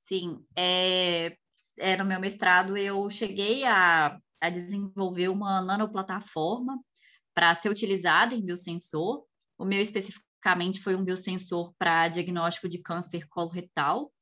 Sim, 0.05 0.45
é, 0.55 1.35
é, 1.79 1.97
no 1.97 2.05
meu 2.05 2.21
mestrado 2.21 2.77
eu 2.77 3.09
cheguei 3.09 3.65
a 3.65 4.21
a 4.45 4.51
desenvolver 4.51 5.29
uma 5.29 5.63
nanoplataforma 5.63 6.79
para 7.33 7.55
ser 7.55 7.71
utilizada 7.71 8.35
em 8.35 8.45
biosensor. 8.45 9.25
O 9.57 9.65
meu 9.65 9.81
especificamente 9.81 10.81
foi 10.81 10.95
um 10.95 11.05
biosensor 11.05 11.73
para 11.79 12.09
diagnóstico 12.09 12.69
de 12.69 12.83
câncer 12.83 13.27
coloretal. 13.29 14.13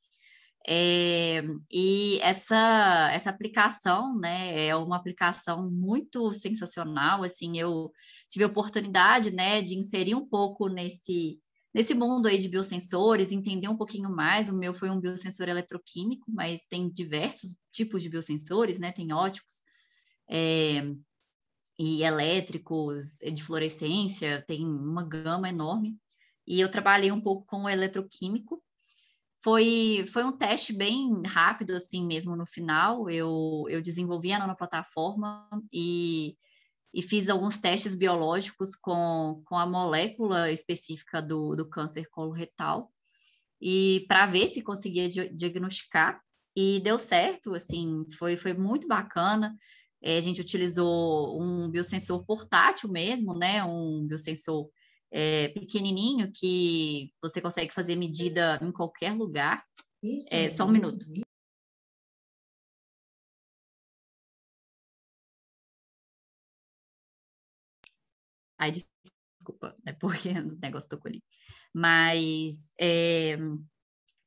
É, 0.65 1.43
e 1.73 2.21
essa, 2.23 3.11
essa 3.13 3.31
aplicação, 3.31 4.17
né, 4.17 4.67
é 4.67 4.77
uma 4.77 4.97
aplicação 4.97 5.69
muito 5.69 6.33
sensacional, 6.33 7.25
assim, 7.25 7.59
eu 7.59 7.91
tive 8.29 8.45
a 8.45 8.47
oportunidade, 8.47 9.33
né, 9.33 9.61
de 9.61 9.77
inserir 9.77 10.15
um 10.15 10.25
pouco 10.25 10.69
nesse, 10.69 11.41
nesse 11.75 11.95
mundo 11.95 12.27
aí 12.27 12.39
de 12.39 12.49
biosensores, 12.49 13.33
entender 13.33 13.69
um 13.69 13.77
pouquinho 13.77 14.11
mais, 14.11 14.49
o 14.49 14.57
meu 14.57 14.73
foi 14.73 14.91
um 14.91 15.01
biosensor 15.01 15.49
eletroquímico, 15.49 16.31
mas 16.31 16.67
tem 16.67 16.91
diversos 16.91 17.57
tipos 17.71 18.03
de 18.03 18.09
biosensores, 18.09 18.79
né, 18.79 18.93
tem 18.93 19.13
óticos, 19.13 19.63
é, 20.29 20.95
e 21.79 22.03
elétricos, 22.03 23.19
de 23.19 23.43
fluorescência, 23.43 24.45
tem 24.47 24.65
uma 24.65 25.03
gama 25.03 25.49
enorme. 25.49 25.99
E 26.47 26.61
eu 26.61 26.71
trabalhei 26.71 27.11
um 27.11 27.21
pouco 27.21 27.47
com 27.47 27.65
o 27.65 27.69
eletroquímico. 27.69 28.63
Foi, 29.39 30.05
foi 30.13 30.25
um 30.25 30.37
teste 30.37 30.73
bem 30.73 31.23
rápido, 31.27 31.73
assim 31.73 32.07
mesmo, 32.07 32.37
no 32.37 32.47
final. 32.47 33.11
Eu, 33.11 33.65
eu 33.69 33.81
desenvolvi 33.81 34.33
a 34.33 34.39
nanoplataforma 34.39 35.49
e, 35.73 36.37
e 36.93 37.03
fiz 37.03 37.29
alguns 37.29 37.59
testes 37.59 37.95
biológicos 37.95 38.77
com, 38.77 39.43
com 39.45 39.57
a 39.57 39.67
molécula 39.67 40.51
específica 40.51 41.23
do, 41.23 41.57
do 41.57 41.69
câncer 41.69 42.09
coloretal 42.11 42.93
e 43.61 44.05
para 44.09 44.27
ver 44.27 44.49
se 44.49 44.61
conseguia 44.61 45.09
diagnosticar 45.09 46.21
e 46.55 46.81
deu 46.81 46.99
certo, 46.99 47.55
assim, 47.55 48.05
foi, 48.19 48.37
foi 48.37 48.53
muito 48.53 48.89
bacana. 48.89 49.57
É, 50.03 50.19
a 50.19 50.21
gente 50.21 50.41
utilizou 50.41 51.41
um 51.41 51.71
biosensor 51.71 52.25
portátil 52.27 52.91
mesmo, 52.91 53.39
né? 53.39 53.65
Um 53.65 54.05
biosensor 54.05 54.69
é, 55.13 55.49
pequenininho 55.49 56.31
que 56.35 57.13
você 57.23 57.41
consegue 57.41 57.73
fazer 57.73 57.95
medida 57.95 58.59
em 58.61 58.73
qualquer 58.73 59.13
lugar. 59.13 59.65
Isso, 60.03 60.27
é, 60.33 60.51
só 60.51 60.65
um 60.65 60.73
minuto. 60.73 60.99
Ai, 68.63 68.71
desculpa, 68.71 69.75
é 69.85 69.93
porque 69.93 70.29
o 70.39 70.57
negócio 70.63 70.89
tocou 70.89 71.09
ali. 71.09 71.21
Mas, 71.75 72.73
é, 72.81 73.37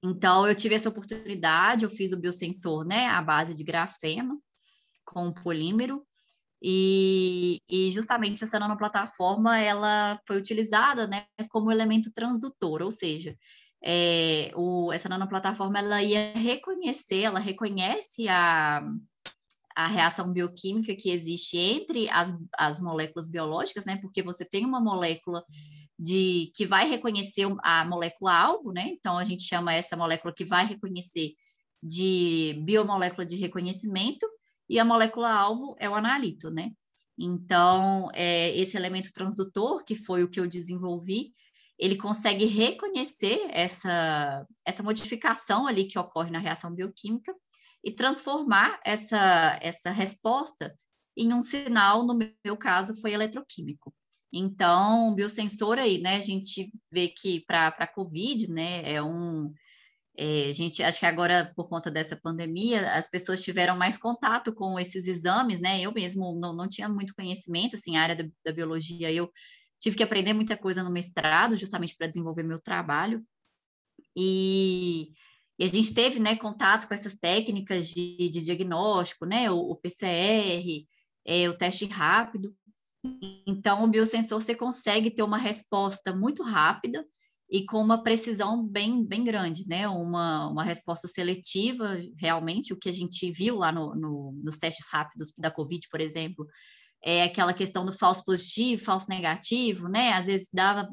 então, 0.04 0.46
eu 0.46 0.54
tive 0.54 0.76
essa 0.76 0.90
oportunidade, 0.90 1.86
eu 1.86 1.90
fiz 1.90 2.12
o 2.12 2.20
biosensor, 2.20 2.86
né, 2.86 3.08
à 3.08 3.22
base 3.22 3.54
de 3.54 3.64
grafeno, 3.64 4.44
com 5.06 5.32
polímero, 5.32 6.06
e, 6.62 7.62
e, 7.70 7.92
justamente 7.92 8.44
essa 8.44 8.60
nanoplataforma 8.60 9.58
ela 9.58 10.20
foi 10.28 10.38
utilizada 10.38 11.08
né, 11.08 11.26
como 11.50 11.72
elemento 11.72 12.12
transdutor, 12.12 12.82
ou 12.82 12.92
seja, 12.92 13.38
é, 13.82 14.52
o, 14.54 14.92
essa 14.92 15.08
nanoplataforma 15.08 15.80
ela 15.80 16.04
ia 16.04 16.34
reconhecer, 16.34 17.22
ela 17.22 17.40
reconhece 17.40 18.28
a, 18.28 18.84
a 19.76 19.88
reação 19.88 20.32
bioquímica 20.32 20.96
que 20.96 21.10
existe 21.10 21.58
entre 21.58 22.10
as, 22.10 22.34
as 22.58 22.80
moléculas 22.80 23.28
biológicas, 23.28 23.86
né? 23.86 23.98
Porque 23.98 24.24
você 24.24 24.46
tem 24.46 24.66
uma 24.66 24.80
molécula 24.80 25.44
de 26.00 26.52
que 26.56 26.66
vai 26.66 26.88
reconhecer 26.90 27.46
a 27.64 27.86
molécula 27.86 28.34
alvo, 28.34 28.72
né? 28.72 28.88
Então 28.90 29.18
a 29.18 29.24
gente 29.24 29.44
chama 29.44 29.74
essa 29.74 29.98
molécula 29.98 30.34
que 30.34 30.46
vai 30.46 30.66
reconhecer 30.66 31.34
de 31.84 32.62
biomolécula 32.64 33.26
de 33.26 33.36
reconhecimento 33.36 34.26
e 34.70 34.80
a 34.80 34.86
molécula-alvo 34.86 35.76
é 35.80 35.90
o 35.90 35.96
analito, 35.96 36.50
né? 36.50 36.72
Então, 37.18 38.10
é, 38.14 38.56
esse 38.58 38.76
elemento 38.76 39.12
transdutor, 39.14 39.84
que 39.86 39.96
foi 39.96 40.24
o 40.24 40.30
que 40.30 40.40
eu 40.40 40.48
desenvolvi, 40.48 41.34
ele 41.78 41.96
consegue 41.96 42.46
reconhecer 42.46 43.40
essa, 43.52 44.46
essa 44.66 44.82
modificação 44.82 45.68
ali 45.68 45.86
que 45.86 46.00
ocorre 46.00 46.32
na 46.32 46.40
reação 46.40 46.74
bioquímica 46.74 47.34
e 47.86 47.92
transformar 47.92 48.80
essa, 48.84 49.60
essa 49.62 49.92
resposta 49.92 50.76
em 51.16 51.32
um 51.32 51.42
sinal, 51.44 52.04
no 52.04 52.18
meu 52.44 52.58
caso, 52.58 53.00
foi 53.00 53.14
eletroquímico. 53.14 53.94
Então, 54.34 55.12
o 55.12 55.16
biosensor 55.16 55.78
aí, 55.78 56.02
né, 56.02 56.18
a 56.18 56.22
gente 56.22 56.70
vê 56.92 57.08
que 57.08 57.46
para 57.46 57.68
a 57.68 57.88
COVID, 57.88 58.50
né, 58.50 58.82
é 58.84 59.02
um, 59.02 59.54
é, 60.18 60.52
gente 60.52 60.82
acho 60.82 61.00
que 61.00 61.06
agora, 61.06 61.54
por 61.56 61.70
conta 61.70 61.92
dessa 61.92 62.16
pandemia, 62.16 62.92
as 62.94 63.10
pessoas 63.10 63.44
tiveram 63.44 63.78
mais 63.78 63.98
contato 63.98 64.54
com 64.54 64.80
esses 64.80 65.08
exames, 65.08 65.60
né? 65.60 65.82
Eu 65.82 65.94
mesmo 65.94 66.36
não, 66.40 66.54
não 66.54 66.68
tinha 66.68 66.90
muito 66.90 67.14
conhecimento, 67.14 67.76
assim, 67.76 67.98
a 67.98 68.02
área 68.02 68.16
da, 68.16 68.26
da 68.44 68.52
biologia, 68.52 69.12
eu 69.12 69.32
tive 69.80 69.96
que 69.98 70.04
aprender 70.04 70.34
muita 70.34 70.58
coisa 70.58 70.84
no 70.84 70.90
mestrado, 70.90 71.58
justamente 71.58 71.96
para 71.96 72.08
desenvolver 72.08 72.44
meu 72.44 72.60
trabalho. 72.60 73.24
E, 74.18 75.12
e, 75.58 75.64
a 75.64 75.68
gente 75.68 75.94
teve, 75.94 76.20
né, 76.20 76.36
contato 76.36 76.88
com 76.88 76.94
essas 76.94 77.16
técnicas 77.16 77.88
de, 77.90 78.30
de 78.30 78.42
diagnóstico, 78.42 79.26
né? 79.26 79.50
O, 79.50 79.58
o 79.58 79.76
PCR, 79.76 80.86
é, 81.26 81.50
o 81.50 81.58
teste 81.58 81.86
rápido. 81.86 82.54
Então, 83.48 83.84
o 83.84 83.88
biosensor 83.88 84.42
você 84.42 84.56
consegue 84.56 85.12
ter 85.12 85.24
uma 85.24 85.38
resposta 85.38 86.14
muito 86.14 86.44
rápida 86.44 87.06
e 87.50 87.64
com 87.66 87.82
uma 87.82 88.02
precisão 88.02 88.66
bem, 88.66 89.06
bem 89.06 89.24
grande, 89.24 89.68
né? 89.68 89.88
Uma, 89.88 90.50
uma 90.50 90.64
resposta 90.64 91.08
seletiva, 91.08 91.98
realmente, 92.18 92.74
o 92.74 92.78
que 92.78 92.90
a 92.90 92.94
gente 92.94 93.32
viu 93.32 93.56
lá 93.58 93.72
no, 93.72 93.96
no, 93.96 94.32
nos 94.44 94.58
testes 94.58 94.88
rápidos 94.90 95.34
da 95.38 95.52
Covid, 95.52 95.88
por 95.90 96.02
exemplo, 96.02 96.48
é 97.04 97.24
aquela 97.24 97.54
questão 97.54 97.86
do 97.86 97.94
falso 97.94 98.24
positivo, 98.26 98.84
falso 98.84 99.08
negativo, 99.10 99.88
né? 99.88 100.14
Às 100.14 100.26
vezes 100.26 100.50
dava, 100.54 100.88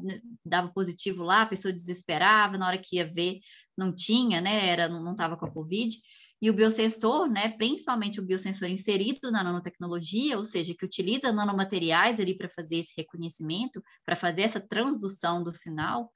dava 0.45 0.73
positivo 0.73 1.23
lá, 1.25 1.43
a 1.43 1.47
pessoa 1.47 1.73
desesperava, 1.73 2.59
na 2.59 2.67
hora 2.67 2.79
que 2.79 2.97
ia 2.97 3.11
ver, 3.11 3.39
não 3.77 3.95
tinha, 3.95 4.41
né? 4.41 4.69
Era, 4.69 4.89
não 4.89 5.13
estava 5.13 5.37
com 5.37 5.47
a 5.47 5.51
Covid. 5.51 5.97
E 6.43 6.51
o 6.51 6.53
biosensor, 6.53 7.31
né, 7.31 7.51
principalmente 7.51 8.19
o 8.19 8.27
biosensor 8.27 8.69
inserido 8.69 9.31
na 9.31 9.45
nanotecnologia, 9.45 10.37
ou 10.37 10.43
seja, 10.43 10.75
que 10.75 10.85
utiliza 10.85 11.31
nanomateriais 11.31 12.19
ali 12.19 12.37
para 12.37 12.51
fazer 12.51 12.79
esse 12.79 12.93
reconhecimento, 12.97 13.81
para 14.05 14.17
fazer 14.17 14.43
essa 14.43 14.59
transdução 14.59 15.41
do 15.41 15.55
sinal, 15.55 16.13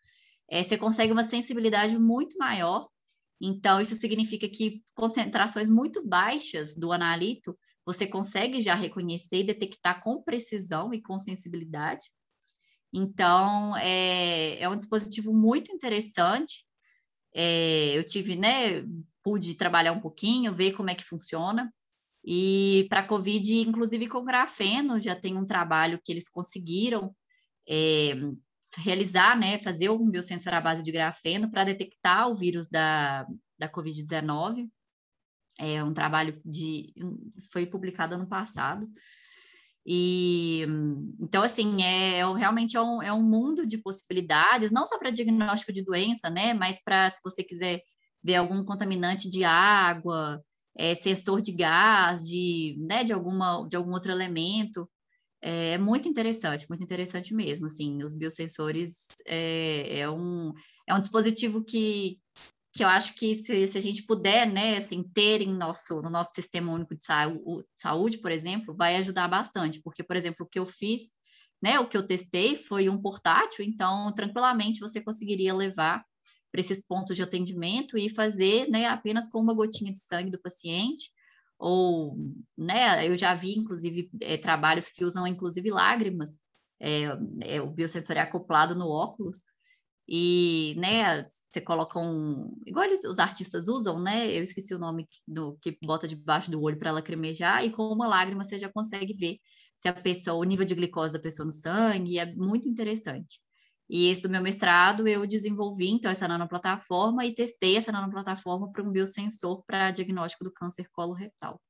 é, 0.51 0.64
você 0.64 0.77
consegue 0.77 1.12
uma 1.12 1.22
sensibilidade 1.22 1.96
muito 1.96 2.37
maior. 2.38 2.88
Então, 3.40 3.81
isso 3.81 3.94
significa 3.94 4.49
que 4.49 4.83
concentrações 4.96 5.70
muito 5.70 6.05
baixas 6.05 6.75
do 6.75 6.90
analito 6.90 7.57
você 7.87 8.07
consegue 8.07 8.61
já 8.61 8.75
reconhecer 8.75 9.38
e 9.38 9.44
detectar 9.44 10.03
com 10.03 10.20
precisão 10.20 10.92
e 10.92 11.01
com 11.01 11.18
sensibilidade. 11.18 12.11
Então, 12.92 13.77
é, 13.77 14.61
é 14.61 14.68
um 14.68 14.77
dispositivo 14.77 15.33
muito 15.33 15.72
interessante. 15.72 16.64
É, 17.33 17.96
eu 17.96 18.05
tive, 18.05 18.35
né, 18.35 18.85
pude 19.22 19.55
trabalhar 19.55 19.92
um 19.92 20.01
pouquinho, 20.01 20.53
ver 20.53 20.72
como 20.72 20.90
é 20.90 20.94
que 20.94 21.05
funciona. 21.05 21.72
E 22.25 22.87
para 22.88 23.01
a 23.01 23.07
Covid, 23.07 23.61
inclusive 23.61 24.09
com 24.09 24.25
grafeno, 24.25 25.01
já 25.01 25.14
tem 25.14 25.37
um 25.37 25.46
trabalho 25.46 26.01
que 26.05 26.11
eles 26.11 26.29
conseguiram 26.29 27.14
é, 27.68 28.14
realizar, 28.79 29.38
né, 29.38 29.59
fazer 29.59 29.90
um 29.90 30.11
biosensor 30.11 30.55
à 30.55 30.61
base 30.61 30.83
de 30.83 30.90
grafeno 30.90 31.51
para 31.51 31.64
detectar 31.64 32.29
o 32.29 32.35
vírus 32.35 32.68
da, 32.68 33.25
da 33.57 33.70
Covid-19. 33.70 34.68
É 35.59 35.83
um 35.83 35.92
trabalho 35.92 36.40
de 36.45 36.92
foi 37.51 37.66
publicado 37.66 38.14
ano 38.14 38.27
passado. 38.27 38.88
E 39.87 40.66
então, 41.21 41.42
assim, 41.42 41.83
é, 41.83 42.19
é 42.19 42.35
realmente 42.35 42.77
é 42.77 42.81
um, 42.81 43.03
é 43.03 43.12
um 43.12 43.23
mundo 43.23 43.64
de 43.64 43.79
possibilidades, 43.79 44.73
não 44.73 44.87
só 44.87 44.99
para 44.99 45.11
diagnóstico 45.11 45.73
de 45.73 45.85
doença, 45.85 46.29
né? 46.29 46.53
Mas 46.53 46.83
para 46.83 47.09
se 47.09 47.21
você 47.23 47.42
quiser 47.45 47.81
ver 48.23 48.35
algum 48.35 48.64
contaminante 48.64 49.31
de 49.31 49.45
água, 49.45 50.42
é, 50.77 50.95
sensor 50.95 51.40
de 51.40 51.53
gás, 51.53 52.27
de, 52.27 52.77
né, 52.79 53.03
de, 53.03 53.12
alguma, 53.12 53.66
de 53.69 53.77
algum 53.77 53.92
outro 53.92 54.12
elemento. 54.12 54.88
É, 55.40 55.73
é 55.73 55.79
muito 55.79 56.09
interessante, 56.09 56.66
muito 56.69 56.83
interessante 56.83 57.35
mesmo. 57.35 57.66
Assim, 57.66 58.03
os 58.03 58.14
biosensores 58.14 59.07
é, 59.27 60.01
é, 60.01 60.11
um, 60.11 60.53
é 60.87 60.95
um 60.95 61.01
dispositivo 61.01 61.64
que, 61.64 62.19
que 62.76 62.84
eu 62.84 62.88
acho 62.88 63.14
que 63.14 63.34
se, 63.34 63.66
se 63.66 63.78
a 63.78 63.80
gente 63.80 64.02
puder, 64.04 64.46
né, 64.46 64.76
assim, 64.76 65.02
ter 65.02 65.40
em 65.40 65.52
nosso, 65.52 66.02
no 66.02 66.10
nosso 66.10 66.34
sistema 66.34 66.72
único 66.72 66.94
de 66.94 67.04
saúde, 67.74 68.18
por 68.18 68.30
exemplo, 68.30 68.74
vai 68.76 68.96
ajudar 68.96 69.28
bastante, 69.28 69.80
porque, 69.80 70.02
por 70.02 70.16
exemplo, 70.16 70.44
o 70.44 70.48
que 70.48 70.58
eu 70.58 70.66
fiz, 70.66 71.10
né, 71.62 71.80
o 71.80 71.88
que 71.88 71.96
eu 71.96 72.06
testei 72.06 72.54
foi 72.54 72.88
um 72.88 73.00
portátil, 73.00 73.64
então, 73.64 74.12
tranquilamente 74.12 74.80
você 74.80 75.00
conseguiria 75.00 75.54
levar 75.54 76.04
para 76.52 76.60
esses 76.60 76.86
pontos 76.86 77.16
de 77.16 77.22
atendimento 77.22 77.96
e 77.96 78.08
fazer, 78.08 78.68
né, 78.68 78.86
apenas 78.86 79.28
com 79.28 79.40
uma 79.40 79.54
gotinha 79.54 79.92
de 79.92 80.00
sangue 80.00 80.30
do 80.30 80.40
paciente, 80.40 81.10
ou, 81.58 82.16
né, 82.56 83.08
eu 83.08 83.16
já 83.16 83.32
vi, 83.32 83.54
inclusive, 83.56 84.10
é, 84.20 84.36
trabalhos 84.36 84.90
que 84.90 85.04
usam, 85.04 85.26
inclusive, 85.26 85.70
lágrimas, 85.70 86.38
é, 86.78 87.04
é, 87.40 87.60
o 87.62 87.70
biosensor 87.70 88.16
é 88.16 88.20
acoplado 88.20 88.74
no 88.74 88.88
óculos, 88.88 89.42
e, 90.09 90.75
né, 90.79 91.23
você 91.25 91.61
coloca 91.61 91.99
um. 91.99 92.57
Igual 92.66 92.85
eles, 92.85 93.05
os 93.05 93.19
artistas 93.19 93.66
usam, 93.69 94.01
né? 94.01 94.31
Eu 94.31 94.42
esqueci 94.42 94.75
o 94.75 94.79
nome 94.79 95.09
do 95.27 95.59
que 95.61 95.77
bota 95.83 96.07
debaixo 96.07 96.51
do 96.51 96.62
olho 96.62 96.79
para 96.79 96.92
lacrimejar, 96.92 97.64
e 97.64 97.73
com 97.73 97.88
uma 97.88 98.07
lágrima 98.07 98.45
você 98.45 98.59
já 98.59 98.69
consegue 98.69 99.14
ver 99.14 99.38
se 99.77 99.88
a 99.88 99.92
pessoa, 99.92 100.37
o 100.37 100.45
nível 100.45 100.64
de 100.64 100.75
glicose 100.75 101.12
da 101.12 101.19
pessoa 101.19 101.47
no 101.47 101.53
sangue, 101.53 102.19
é 102.19 102.35
muito 102.35 102.69
interessante. 102.69 103.40
E 103.88 104.09
esse 104.09 104.21
do 104.21 104.31
meu 104.31 104.42
mestrado 104.42 105.07
eu 105.07 105.27
desenvolvi, 105.27 105.90
então, 105.90 106.11
essa 106.11 106.27
nanoplataforma 106.27 107.25
e 107.25 107.35
testei 107.35 107.77
essa 107.77 107.92
nanoplataforma 107.92 108.71
para 108.73 108.83
um 108.83 108.90
biosensor 108.90 109.62
para 109.64 109.90
diagnóstico 109.92 110.45
do 110.45 110.53
câncer 110.53 110.88
coloretal. 110.90 111.61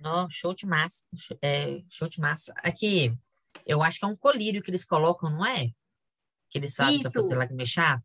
Não, 0.00 0.28
show 0.30 0.54
de 0.54 0.66
massa. 0.66 1.02
É, 1.42 1.82
show 1.90 2.08
de 2.08 2.20
massa. 2.20 2.52
Aqui, 2.58 3.16
eu 3.66 3.82
acho 3.82 3.98
que 3.98 4.04
é 4.04 4.08
um 4.08 4.16
colírio 4.16 4.62
que 4.62 4.70
eles 4.70 4.84
colocam, 4.84 5.30
não 5.30 5.44
é? 5.44 5.68
Que 6.50 6.58
eles 6.58 6.74
fazem 6.74 7.02
para 7.02 7.10
poder 7.10 7.36
lacrimechar? 7.36 8.02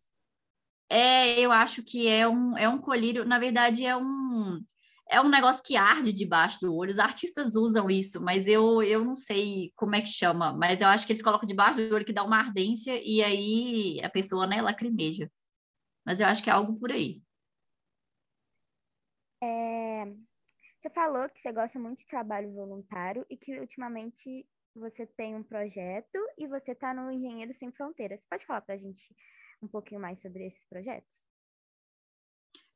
É, 0.89 1.39
eu 1.39 1.51
acho 1.51 1.83
que 1.83 2.07
é 2.07 2.27
um, 2.27 2.57
é 2.57 2.67
um 2.67 2.79
colírio, 2.79 3.23
na 3.23 3.38
verdade 3.38 3.85
é 3.85 3.95
um 3.95 4.63
é 5.09 5.19
um 5.19 5.27
negócio 5.27 5.63
que 5.63 5.75
arde 5.75 6.13
debaixo 6.13 6.59
do 6.62 6.75
olho. 6.75 6.91
Os 6.91 6.99
artistas 6.99 7.55
usam 7.55 7.89
isso, 7.89 8.21
mas 8.23 8.47
eu, 8.47 8.83
eu 8.83 9.03
não 9.03 9.15
sei 9.15 9.73
como 9.75 9.95
é 9.95 10.01
que 10.01 10.07
chama. 10.07 10.53
Mas 10.53 10.81
eu 10.81 10.88
acho 10.88 11.05
que 11.05 11.12
eles 11.12 11.23
colocam 11.23 11.47
debaixo 11.47 11.77
do 11.77 11.95
olho 11.95 12.05
que 12.05 12.13
dá 12.13 12.23
uma 12.23 12.38
ardência 12.38 13.01
e 13.03 13.23
aí 13.23 13.99
a 14.03 14.09
pessoa, 14.09 14.45
né, 14.45 14.62
lacrimeja. 14.62 15.29
Mas 16.05 16.19
eu 16.19 16.27
acho 16.27 16.43
que 16.43 16.49
é 16.49 16.53
algo 16.53 16.79
por 16.79 16.91
aí. 16.91 17.21
É... 19.41 20.05
Você 20.79 20.89
falou 20.91 21.27
que 21.27 21.39
você 21.41 21.51
gosta 21.51 21.79
muito 21.79 21.99
de 21.99 22.05
trabalho 22.05 22.53
voluntário 22.53 23.25
e 23.29 23.35
que 23.35 23.59
ultimamente 23.59 24.47
você 24.75 25.05
tem 25.05 25.36
um 25.36 25.43
projeto 25.43 26.17
e 26.38 26.47
você 26.47 26.71
está 26.71 26.93
no 26.93 27.12
Engenheiro 27.12 27.53
Sem 27.53 27.71
Fronteiras. 27.71 28.25
Pode 28.29 28.45
falar 28.45 28.62
para 28.62 28.75
a 28.75 28.77
gente 28.77 29.15
um 29.62 29.67
pouquinho 29.67 30.01
mais 30.01 30.21
sobre 30.21 30.47
esses 30.47 30.65
projetos? 30.67 31.23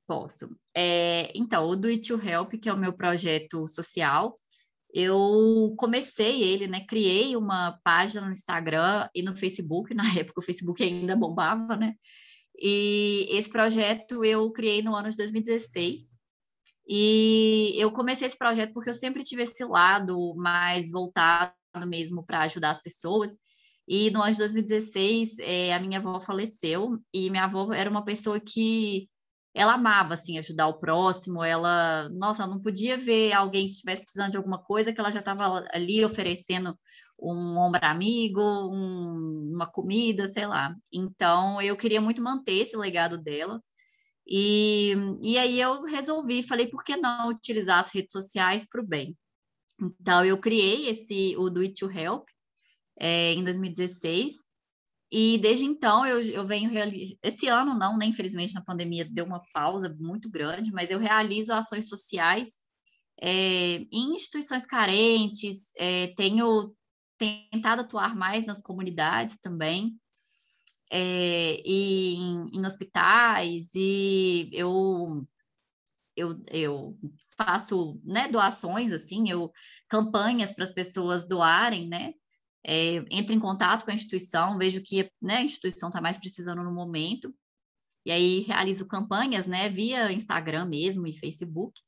Posso. 0.05 0.57
É, 0.75 1.31
então, 1.35 1.67
o 1.67 1.75
Do 1.75 1.87
It 1.87 2.07
to 2.07 2.19
Help, 2.19 2.53
que 2.53 2.67
é 2.67 2.73
o 2.73 2.77
meu 2.77 2.93
projeto 2.93 3.67
social, 3.67 4.33
eu 4.93 5.73
comecei 5.77 6.43
ele, 6.43 6.67
né? 6.67 6.85
Criei 6.85 7.35
uma 7.35 7.79
página 7.83 8.25
no 8.25 8.31
Instagram 8.31 9.09
e 9.15 9.23
no 9.23 9.35
Facebook, 9.35 9.93
na 9.95 10.03
época 10.15 10.39
o 10.39 10.43
Facebook 10.43 10.83
ainda 10.83 11.15
bombava, 11.15 11.77
né? 11.77 11.95
E 12.59 13.27
esse 13.29 13.49
projeto 13.49 14.23
eu 14.23 14.51
criei 14.51 14.81
no 14.81 14.95
ano 14.95 15.09
de 15.09 15.17
2016. 15.17 16.17
E 16.87 17.73
eu 17.77 17.91
comecei 17.91 18.27
esse 18.27 18.37
projeto 18.37 18.73
porque 18.73 18.89
eu 18.89 18.93
sempre 18.93 19.23
tive 19.23 19.43
esse 19.43 19.63
lado 19.63 20.35
mais 20.35 20.91
voltado 20.91 21.53
mesmo 21.85 22.25
para 22.25 22.41
ajudar 22.41 22.71
as 22.71 22.81
pessoas. 22.81 23.31
E 23.87 24.09
no 24.11 24.21
ano 24.21 24.31
de 24.31 24.37
2016, 24.39 25.39
é, 25.39 25.73
a 25.73 25.79
minha 25.79 25.99
avó 25.99 26.19
faleceu 26.21 26.97
e 27.13 27.29
minha 27.29 27.43
avó 27.43 27.71
era 27.73 27.89
uma 27.89 28.05
pessoa 28.05 28.39
que 28.39 29.09
ela 29.53 29.73
amava 29.73 30.15
assim 30.15 30.37
ajudar 30.39 30.67
o 30.67 30.79
próximo, 30.79 31.43
ela, 31.43 32.09
nossa, 32.09 32.47
não 32.47 32.59
podia 32.59 32.97
ver 32.97 33.33
alguém 33.33 33.65
que 33.67 33.73
estivesse 33.73 34.01
precisando 34.03 34.31
de 34.31 34.37
alguma 34.37 34.57
coisa 34.57 34.91
que 34.91 34.99
ela 34.99 35.11
já 35.11 35.19
estava 35.19 35.65
ali 35.71 36.03
oferecendo 36.03 36.77
um 37.19 37.57
ombro 37.57 37.79
amigo, 37.83 38.41
um, 38.41 39.51
uma 39.53 39.67
comida, 39.67 40.27
sei 40.27 40.47
lá. 40.47 40.75
Então 40.91 41.61
eu 41.61 41.77
queria 41.77 42.01
muito 42.01 42.21
manter 42.21 42.53
esse 42.53 42.75
legado 42.75 43.17
dela. 43.17 43.61
E, 44.27 44.95
e 45.21 45.37
aí 45.37 45.59
eu 45.59 45.83
resolvi, 45.83 46.43
falei, 46.43 46.67
por 46.67 46.83
que 46.83 46.95
não 46.97 47.29
utilizar 47.29 47.79
as 47.79 47.93
redes 47.93 48.11
sociais 48.11 48.67
para 48.67 48.81
o 48.81 48.87
bem? 48.87 49.17
Então 49.79 50.23
eu 50.23 50.37
criei 50.37 50.89
esse 50.89 51.35
o 51.37 51.49
Do 51.49 51.61
It 51.61 51.73
to 51.79 51.91
Help 51.91 52.27
é, 52.99 53.33
em 53.33 53.43
2016 53.43 54.35
e 55.11 55.37
desde 55.37 55.65
então 55.65 56.05
eu, 56.05 56.21
eu 56.21 56.45
venho 56.45 56.69
realizando. 56.69 57.17
Esse 57.21 57.47
ano 57.47 57.77
não, 57.77 57.97
né? 57.97 58.05
Infelizmente 58.05 58.53
na 58.53 58.63
pandemia 58.63 59.05
deu 59.05 59.25
uma 59.25 59.41
pausa 59.53 59.95
muito 59.99 60.29
grande, 60.29 60.71
mas 60.71 60.89
eu 60.89 60.99
realizo 60.99 61.53
ações 61.53 61.87
sociais 61.87 62.63
é, 63.21 63.85
em 63.91 64.15
instituições 64.15 64.65
carentes, 64.65 65.71
é, 65.77 66.07
tenho 66.07 66.75
tentado 67.17 67.81
atuar 67.81 68.15
mais 68.15 68.45
nas 68.45 68.61
comunidades 68.61 69.37
também, 69.39 69.97
é, 70.91 71.61
e 71.65 72.15
em, 72.15 72.57
em, 72.57 72.65
hospitais, 72.65 73.71
e 73.75 74.49
eu, 74.51 75.25
eu, 76.15 76.41
eu 76.49 76.97
faço 77.37 77.99
né, 78.03 78.27
doações, 78.27 78.91
assim, 78.91 79.29
eu 79.29 79.51
campanhas 79.87 80.53
para 80.53 80.63
as 80.63 80.71
pessoas 80.71 81.27
doarem, 81.27 81.87
né? 81.87 82.13
é, 82.65 83.03
entro 83.11 83.35
em 83.35 83.39
contato 83.39 83.83
com 83.83 83.91
a 83.91 83.93
instituição, 83.93 84.57
vejo 84.57 84.81
que 84.81 85.11
né, 85.21 85.37
a 85.37 85.43
instituição 85.43 85.89
está 85.89 86.01
mais 86.01 86.17
precisando 86.17 86.63
no 86.63 86.73
momento, 86.73 87.33
e 88.05 88.11
aí 88.11 88.39
realizo 88.41 88.87
campanhas, 88.87 89.47
né, 89.47 89.69
via 89.69 90.11
Instagram 90.11 90.65
mesmo 90.65 91.05
e 91.05 91.17
Facebook, 91.17 91.79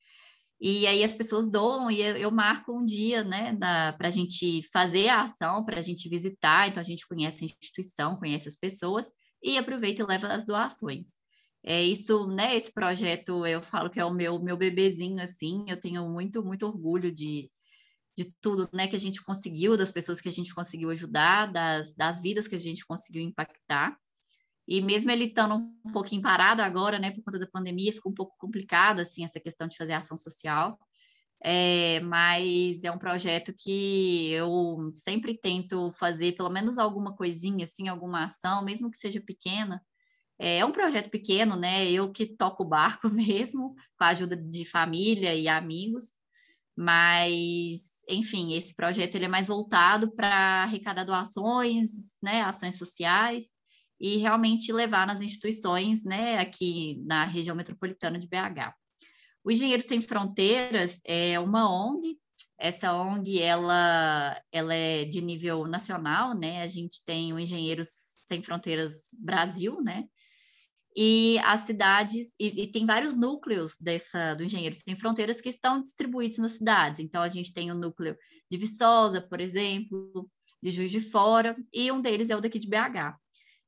e 0.60 0.88
aí 0.88 1.04
as 1.04 1.14
pessoas 1.14 1.50
doam 1.50 1.92
e 1.92 2.02
eu, 2.02 2.18
eu 2.18 2.32
marco 2.32 2.78
um 2.78 2.86
dia, 2.86 3.24
né, 3.24 3.56
para 3.98 4.08
a 4.08 4.12
gente 4.12 4.64
fazer 4.72 5.10
a 5.10 5.24
ação, 5.24 5.64
para 5.64 5.80
a 5.80 5.82
gente 5.82 6.10
visitar, 6.10 6.68
então 6.68 6.82
a 6.82 6.86
gente 6.86 7.08
conhece 7.08 7.44
a 7.44 7.46
instituição, 7.46 8.18
conhece 8.18 8.48
as 8.48 8.56
pessoas, 8.56 9.12
e 9.42 9.58
aproveita 9.58 10.02
e 10.02 10.06
leva 10.06 10.28
as 10.28 10.46
doações. 10.46 11.16
É 11.68 11.82
isso, 11.82 12.28
né, 12.28 12.56
esse 12.56 12.72
projeto 12.72 13.44
eu 13.46 13.60
falo 13.60 13.90
que 13.90 14.00
é 14.00 14.06
o 14.06 14.14
meu, 14.14 14.40
meu 14.40 14.56
bebezinho, 14.56 15.20
assim, 15.20 15.66
eu 15.68 15.80
tenho 15.80 16.08
muito, 16.08 16.44
muito 16.44 16.68
orgulho 16.68 17.12
de, 17.12 17.50
de 18.16 18.32
tudo 18.40 18.70
né, 18.72 18.88
que 18.88 18.96
a 18.96 19.00
gente 19.00 19.24
conseguiu, 19.24 19.76
das 19.76 19.92
pessoas 19.92 20.22
que 20.22 20.30
a 20.30 20.32
gente 20.32 20.54
conseguiu 20.54 20.92
ajudar, 20.92 21.52
das, 21.52 21.96
das 21.96 22.22
vidas 22.22 22.48
que 22.48 22.54
a 22.54 22.60
gente 22.60 22.86
conseguiu 22.86 23.24
impactar. 23.24 23.98
E 24.68 24.80
mesmo 24.80 25.10
ele 25.10 25.26
estando 25.26 25.56
um 25.56 25.92
pouquinho 25.92 26.22
parado 26.22 26.62
agora, 26.62 27.00
né, 27.00 27.10
por 27.10 27.24
conta 27.24 27.40
da 27.40 27.48
pandemia, 27.48 27.92
ficou 27.92 28.12
um 28.12 28.16
pouco 28.16 28.36
complicado, 28.38 29.00
assim, 29.00 29.24
essa 29.24 29.40
questão 29.40 29.68
de 29.68 29.76
fazer 29.76 29.94
ação 29.94 30.18
social. 30.18 30.80
É, 31.44 32.00
mas 32.02 32.84
é 32.84 32.92
um 32.92 32.98
projeto 32.98 33.54
que 33.58 34.30
eu 34.32 34.92
sempre 34.94 35.36
tento 35.36 35.92
fazer 35.92 36.34
pelo 36.34 36.50
menos 36.50 36.78
alguma 36.78 37.16
coisinha, 37.16 37.66
assim, 37.66 37.88
alguma 37.88 38.26
ação, 38.26 38.64
mesmo 38.64 38.90
que 38.92 38.98
seja 38.98 39.20
pequena. 39.20 39.84
É, 40.38 40.66
um 40.66 40.72
projeto 40.72 41.10
pequeno, 41.10 41.56
né? 41.56 41.90
Eu 41.90 42.12
que 42.12 42.26
toco 42.26 42.64
o 42.64 42.68
barco 42.68 43.10
mesmo, 43.14 43.74
com 43.98 44.04
a 44.04 44.10
ajuda 44.10 44.36
de 44.36 44.66
família 44.66 45.34
e 45.34 45.48
amigos, 45.48 46.14
mas 46.76 47.96
enfim, 48.10 48.54
esse 48.54 48.76
projeto 48.76 49.16
ele 49.16 49.26
é 49.26 49.30
mais 49.30 49.48
voltado 49.48 50.12
para 50.12 50.64
arrecadar 50.64 51.04
doações, 51.04 52.18
né, 52.22 52.42
ações 52.42 52.78
sociais 52.78 53.46
e 54.00 54.18
realmente 54.18 54.72
levar 54.72 55.08
nas 55.08 55.22
instituições, 55.22 56.04
né, 56.04 56.38
aqui 56.38 57.02
na 57.06 57.26
região 57.26 57.56
metropolitana 57.56 58.20
de 58.20 58.28
BH. 58.28 58.76
O 59.44 59.52
Engenheiros 59.52 59.86
Sem 59.86 60.02
Fronteiras 60.02 61.02
é 61.06 61.40
uma 61.40 61.72
ONG. 61.72 62.18
Essa 62.58 62.94
ONG 62.94 63.40
ela, 63.42 64.42
ela 64.52 64.74
é 64.74 65.06
de 65.06 65.22
nível 65.22 65.68
nacional, 65.68 66.34
né? 66.34 66.64
A 66.64 66.68
gente 66.68 67.06
tem 67.06 67.32
o 67.32 67.40
Engenheiros 67.40 67.90
Sem 68.28 68.42
Fronteiras 68.42 69.10
Brasil, 69.20 69.82
né? 69.84 70.06
E 70.96 71.38
as 71.40 71.62
cidades, 71.62 72.34
e, 72.40 72.64
e, 72.64 72.68
tem 72.68 72.86
vários 72.86 73.16
núcleos 73.16 73.76
dessa, 73.82 74.34
do 74.34 74.44
Engenheiros 74.44 74.80
Sem 74.80 74.96
Fronteiras 74.96 75.42
que 75.42 75.50
estão 75.50 75.82
distribuídos 75.82 76.38
nas 76.38 76.54
cidades. 76.54 77.02
Então, 77.02 77.22
a 77.22 77.28
gente 77.28 77.54
tem 77.54 77.70
o 77.70 77.76
núcleo 77.76 78.16
de 78.50 78.58
Viçosa, 78.58 79.20
por 79.20 79.42
exemplo, 79.42 80.30
de 80.64 80.72
Juiz 80.72 80.92
de 80.92 81.02
Fora, 81.02 81.56
e 81.74 81.92
um 81.92 82.00
deles 82.00 82.30
é 82.30 82.36
o 82.36 82.40
daqui 82.40 82.60
de 82.60 82.70
BH. 82.70 83.18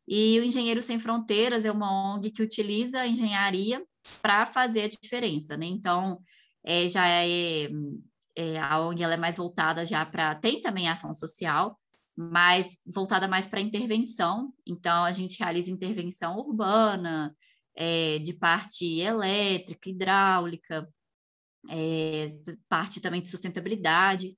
E 0.08 0.40
o 0.40 0.44
Engenheiros 0.44 0.86
Sem 0.86 1.00
Fronteiras 1.00 1.66
é 1.66 1.72
uma 1.72 2.16
ONG 2.16 2.32
que 2.32 2.42
utiliza 2.42 3.02
a 3.02 3.08
engenharia 3.08 3.86
para 4.22 4.46
fazer 4.46 4.84
a 4.84 4.88
diferença, 4.88 5.58
né? 5.58 5.66
Então, 5.66 6.22
é, 6.66 6.88
já 6.88 7.06
é, 7.10 7.68
é, 8.38 8.58
a 8.58 8.80
ONG 8.80 9.04
ela 9.04 9.16
é 9.16 9.18
mais 9.18 9.36
voltada 9.36 9.86
já 9.86 10.06
para... 10.06 10.34
Tem 10.36 10.62
também 10.62 10.88
ação 10.88 11.14
social, 11.14 11.78
mas 12.18 12.80
voltada 12.84 13.28
mais 13.28 13.46
para 13.46 13.62
intervenção. 13.62 14.52
Então, 14.66 15.04
a 15.04 15.12
gente 15.12 15.38
realiza 15.38 15.70
intervenção 15.70 16.38
urbana, 16.38 17.36
é, 17.76 18.18
de 18.18 18.34
parte 18.34 19.00
elétrica, 19.00 19.88
hidráulica, 19.88 20.90
é, 21.70 22.28
parte 22.68 23.00
também 23.00 23.22
de 23.22 23.30
sustentabilidade. 23.30 24.36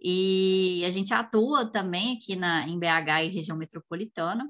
E 0.00 0.84
a 0.86 0.90
gente 0.90 1.12
atua 1.12 1.66
também 1.66 2.16
aqui 2.16 2.36
na, 2.36 2.68
em 2.68 2.78
BH 2.78 3.24
e 3.24 3.28
região 3.28 3.58
metropolitana. 3.58 4.48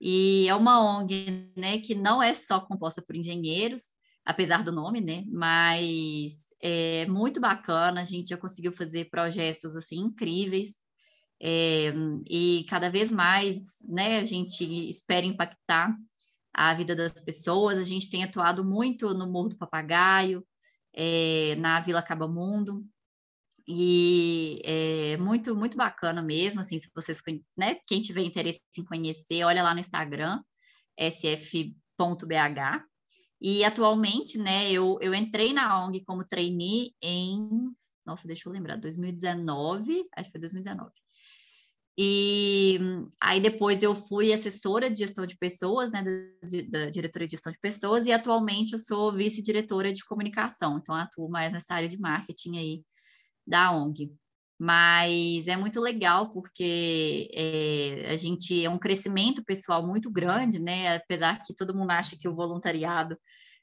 E 0.00 0.48
é 0.48 0.54
uma 0.54 0.80
ONG 0.80 1.52
né, 1.56 1.78
que 1.78 1.94
não 1.94 2.20
é 2.20 2.34
só 2.34 2.58
composta 2.58 3.00
por 3.00 3.14
engenheiros, 3.14 3.90
apesar 4.24 4.64
do 4.64 4.72
nome, 4.72 5.00
né? 5.00 5.22
Mas 5.28 6.46
é 6.60 7.06
muito 7.06 7.40
bacana, 7.40 8.00
a 8.00 8.04
gente 8.04 8.30
já 8.30 8.36
conseguiu 8.36 8.72
fazer 8.72 9.10
projetos 9.10 9.76
assim 9.76 9.98
incríveis 10.00 10.76
é, 11.40 11.92
e 12.28 12.66
cada 12.68 12.90
vez 12.90 13.10
mais 13.10 13.78
né, 13.88 14.18
a 14.18 14.24
gente 14.24 14.64
espera 14.88 15.24
impactar 15.24 15.96
a 16.52 16.74
vida 16.74 16.94
das 16.94 17.20
pessoas. 17.20 17.78
A 17.78 17.84
gente 17.84 18.10
tem 18.10 18.22
atuado 18.22 18.64
muito 18.64 19.14
no 19.14 19.30
Morro 19.30 19.50
do 19.50 19.56
Papagaio, 19.56 20.46
é, 20.92 21.54
na 21.56 21.80
Vila 21.80 22.02
Cabamundo, 22.02 22.84
e 23.66 24.60
é 24.64 25.16
muito, 25.18 25.54
muito 25.54 25.76
bacana 25.76 26.20
mesmo, 26.20 26.60
assim, 26.60 26.78
se 26.78 26.90
vocês, 26.94 27.22
né, 27.56 27.76
quem 27.86 28.00
tiver 28.00 28.22
interesse 28.22 28.60
em 28.76 28.84
conhecer, 28.84 29.44
olha 29.44 29.62
lá 29.62 29.72
no 29.72 29.80
Instagram, 29.80 30.42
sf.bh, 30.98 31.72
e 33.40 33.64
atualmente, 33.64 34.38
né, 34.38 34.70
eu, 34.72 34.98
eu 35.00 35.14
entrei 35.14 35.52
na 35.52 35.84
ONG 35.84 36.04
como 36.04 36.26
trainee 36.26 36.92
em, 37.00 37.48
nossa, 38.04 38.26
deixa 38.26 38.48
eu 38.48 38.52
lembrar, 38.52 38.76
2019, 38.76 40.08
acho 40.16 40.24
que 40.26 40.32
foi 40.32 40.40
2019, 40.40 40.90
e 42.02 42.78
aí 43.20 43.42
depois 43.42 43.82
eu 43.82 43.94
fui 43.94 44.32
assessora 44.32 44.90
de 44.90 45.00
gestão 45.00 45.26
de 45.26 45.36
pessoas, 45.36 45.92
né, 45.92 46.02
da, 46.02 46.80
da 46.84 46.90
diretoria 46.90 47.28
de 47.28 47.32
gestão 47.32 47.52
de 47.52 47.58
pessoas, 47.60 48.06
e 48.06 48.12
atualmente 48.12 48.72
eu 48.72 48.78
sou 48.78 49.12
vice-diretora 49.12 49.92
de 49.92 50.02
comunicação, 50.06 50.78
então 50.78 50.94
atuo 50.94 51.28
mais 51.28 51.52
nessa 51.52 51.74
área 51.74 51.86
de 51.86 52.00
marketing 52.00 52.56
aí 52.56 52.82
da 53.46 53.70
ONG. 53.70 54.10
Mas 54.58 55.46
é 55.46 55.58
muito 55.58 55.78
legal 55.78 56.32
porque 56.32 57.28
é, 57.34 58.10
a 58.10 58.16
gente 58.16 58.64
é 58.64 58.70
um 58.70 58.78
crescimento 58.78 59.44
pessoal 59.44 59.86
muito 59.86 60.10
grande, 60.10 60.58
né? 60.58 60.96
Apesar 60.96 61.42
que 61.42 61.54
todo 61.54 61.76
mundo 61.76 61.90
acha 61.90 62.16
que 62.18 62.28
o 62.28 62.34
voluntariado 62.34 63.14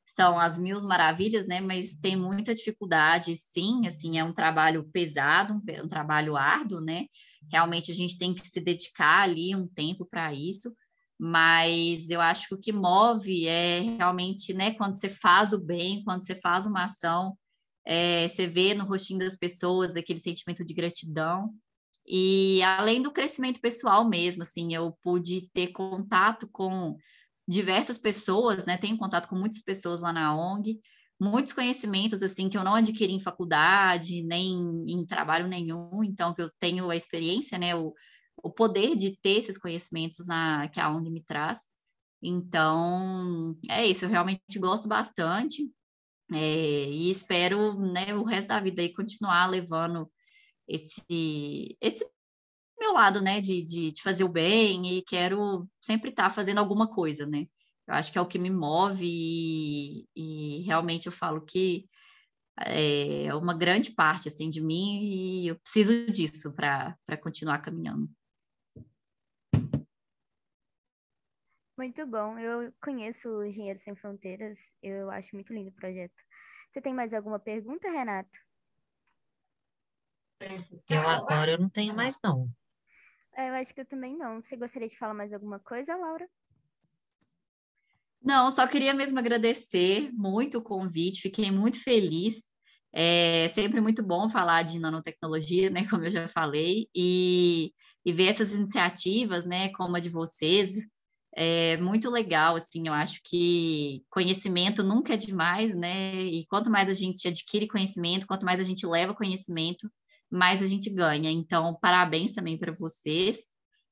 são 0.06 0.40
as 0.40 0.58
mil 0.58 0.80
maravilhas, 0.84 1.48
né? 1.48 1.60
Mas 1.60 1.98
tem 1.98 2.16
muita 2.16 2.54
dificuldade, 2.54 3.36
sim. 3.36 3.88
Assim, 3.88 4.18
é 4.18 4.24
um 4.24 4.34
trabalho 4.34 4.88
pesado, 4.94 5.54
um, 5.54 5.84
um 5.84 5.88
trabalho 5.88 6.36
árduo, 6.36 6.82
né? 6.82 7.06
Realmente 7.52 7.92
a 7.92 7.96
gente 7.96 8.18
tem 8.18 8.34
que 8.34 8.48
se 8.48 8.60
dedicar 8.60 9.24
ali 9.24 9.56
um 9.56 9.68
tempo 9.68 10.06
para 10.06 10.34
isso. 10.34 10.74
Mas 11.20 12.10
eu 12.10 12.22
acho 12.22 12.48
que 12.48 12.56
o 12.56 12.60
que 12.60 12.72
move 12.72 13.48
é 13.48 13.80
realmente, 13.80 14.54
né? 14.54 14.72
Quando 14.76 14.94
você 14.94 15.10
faz 15.10 15.52
o 15.52 15.60
bem, 15.60 16.04
quando 16.04 16.24
você 16.24 16.36
faz 16.36 16.68
uma 16.68 16.86
ação, 16.86 17.36
é, 17.86 18.28
você 18.28 18.46
vê 18.46 18.74
no 18.76 18.86
rostinho 18.86 19.20
das 19.20 19.36
pessoas 19.36 19.96
aquele 19.96 20.20
sentimento 20.20 20.64
de 20.64 20.74
gratidão. 20.74 21.54
E 22.06 22.62
além 22.64 23.02
do 23.02 23.12
crescimento 23.12 23.60
pessoal 23.60 24.08
mesmo, 24.08 24.44
assim, 24.44 24.74
eu 24.74 24.96
pude 25.02 25.50
ter 25.52 25.68
contato 25.68 26.48
com 26.52 26.96
diversas 27.48 27.98
pessoas, 27.98 28.66
né? 28.66 28.78
Tenho 28.78 28.98
contato 28.98 29.28
com 29.28 29.36
muitas 29.36 29.62
pessoas 29.62 30.02
lá 30.02 30.14
na 30.14 30.36
ONG, 30.36 30.80
muitos 31.20 31.54
conhecimentos 31.54 32.22
assim 32.22 32.50
que 32.50 32.58
eu 32.58 32.64
não 32.64 32.76
adquiri 32.76 33.14
em 33.14 33.20
faculdade, 33.20 34.24
nem 34.24 34.86
em 34.88 35.06
trabalho 35.06 35.48
nenhum, 35.48 36.04
então 36.04 36.34
que 36.34 36.42
eu 36.42 36.52
tenho 36.60 36.90
a 36.90 36.96
experiência, 36.96 37.58
né, 37.58 37.76
o, 37.76 37.94
o 38.38 38.52
poder 38.52 38.96
de 38.96 39.18
ter 39.20 39.38
esses 39.38 39.58
conhecimentos 39.58 40.28
na 40.28 40.68
que 40.70 40.80
a 40.80 40.90
ONG 40.90 41.10
me 41.10 41.24
traz. 41.24 41.60
Então, 42.22 43.58
é 43.70 43.86
isso, 43.86 44.06
eu 44.06 44.10
realmente 44.10 44.60
gosto 44.60 44.88
bastante. 44.88 45.70
É, 46.34 46.90
e 46.90 47.10
espero, 47.10 47.80
né, 47.80 48.14
o 48.16 48.24
resto 48.24 48.50
da 48.50 48.60
vida 48.60 48.82
aí 48.82 48.94
continuar 48.94 49.48
levando 49.48 50.12
esse 50.68 51.78
esse 51.82 52.06
meu 52.80 52.94
lado, 52.94 53.22
né, 53.22 53.42
de, 53.42 53.64
de, 53.64 53.92
de 53.92 54.02
fazer 54.04 54.24
o 54.24 54.30
bem 54.30 54.98
e 54.98 55.02
quero 55.04 55.68
sempre 55.82 56.10
estar 56.10 56.26
tá 56.26 56.30
fazendo 56.30 56.60
alguma 56.60 56.88
coisa, 56.88 57.26
né? 57.26 57.48
Eu 57.88 57.94
acho 57.94 58.12
que 58.12 58.18
é 58.18 58.22
o 58.22 58.28
que 58.28 58.38
me 58.38 58.50
move 58.50 59.06
e, 59.06 60.08
e 60.16 60.62
realmente 60.64 61.06
eu 61.06 61.12
falo 61.12 61.42
que 61.42 61.88
é 62.60 63.34
uma 63.36 63.54
grande 63.54 63.92
parte 63.92 64.28
assim 64.28 64.50
de 64.50 64.62
mim 64.62 65.04
e 65.04 65.48
eu 65.48 65.60
preciso 65.60 66.12
disso 66.12 66.54
para 66.54 66.98
continuar 67.22 67.60
caminhando. 67.60 68.10
Muito 71.78 72.06
bom. 72.08 72.40
Eu 72.40 72.74
conheço 72.82 73.30
o 73.30 73.46
Engenheiro 73.46 73.80
Sem 73.80 73.96
Fronteiras. 73.96 74.58
Eu 74.82 75.12
acho 75.12 75.36
muito 75.36 75.54
lindo 75.54 75.70
o 75.70 75.74
projeto. 75.74 76.16
Você 76.72 76.82
tem 76.82 76.94
mais 76.94 77.14
alguma 77.14 77.40
pergunta, 77.40 77.90
Renato? 77.90 78.40
Eu 80.90 81.08
agora 81.08 81.52
eu 81.52 81.60
não 81.60 81.70
tenho 81.70 81.96
mais 81.96 82.20
não. 82.24 82.50
É, 83.36 83.50
eu 83.50 83.54
acho 83.54 83.74
que 83.74 83.82
eu 83.82 83.86
também 83.86 84.18
não. 84.18 84.42
Você 84.42 84.58
gostaria 84.58 84.88
de 84.88 84.98
falar 84.98 85.14
mais 85.14 85.32
alguma 85.32 85.60
coisa, 85.60 85.96
Laura? 85.96 86.28
Não, 88.22 88.52
só 88.52 88.68
queria 88.68 88.94
mesmo 88.94 89.20
agradecer 89.20 90.10
muito 90.14 90.58
o 90.58 90.62
convite, 90.62 91.22
fiquei 91.22 91.52
muito 91.52 91.82
feliz. 91.82 92.46
É 92.94 93.48
sempre 93.50 93.80
muito 93.82 94.04
bom 94.04 94.30
falar 94.30 94.64
de 94.64 94.80
nanotecnologia, 94.80 95.70
né, 95.70 95.86
como 95.90 96.04
eu 96.06 96.12
já 96.12 96.28
falei, 96.28 96.88
e, 96.96 97.72
e 98.06 98.14
ver 98.14 98.28
essas 98.28 98.54
iniciativas, 98.54 99.46
né, 99.46 99.70
como 99.74 99.96
a 99.96 100.00
de 100.00 100.10
vocês, 100.10 100.76
é 101.36 101.78
muito 101.78 102.10
legal, 102.10 102.56
assim, 102.56 102.88
eu 102.88 102.94
acho 102.94 103.20
que 103.24 104.04
conhecimento 104.10 104.84
nunca 104.84 105.14
é 105.14 105.18
demais, 105.18 105.76
né, 105.76 106.16
e 106.16 106.46
quanto 106.48 106.70
mais 106.72 106.90
a 106.90 106.94
gente 106.94 107.28
adquire 107.28 107.68
conhecimento, 107.68 108.26
quanto 108.26 108.46
mais 108.46 108.60
a 108.60 108.64
gente 108.64 108.86
leva 108.88 109.14
conhecimento, 109.14 109.88
mais 110.30 110.62
a 110.64 110.68
gente 110.68 110.90
ganha. 110.90 111.32
Então, 111.32 111.78
parabéns 111.80 112.34
também 112.34 112.58
para 112.58 112.74
vocês. 112.74 113.52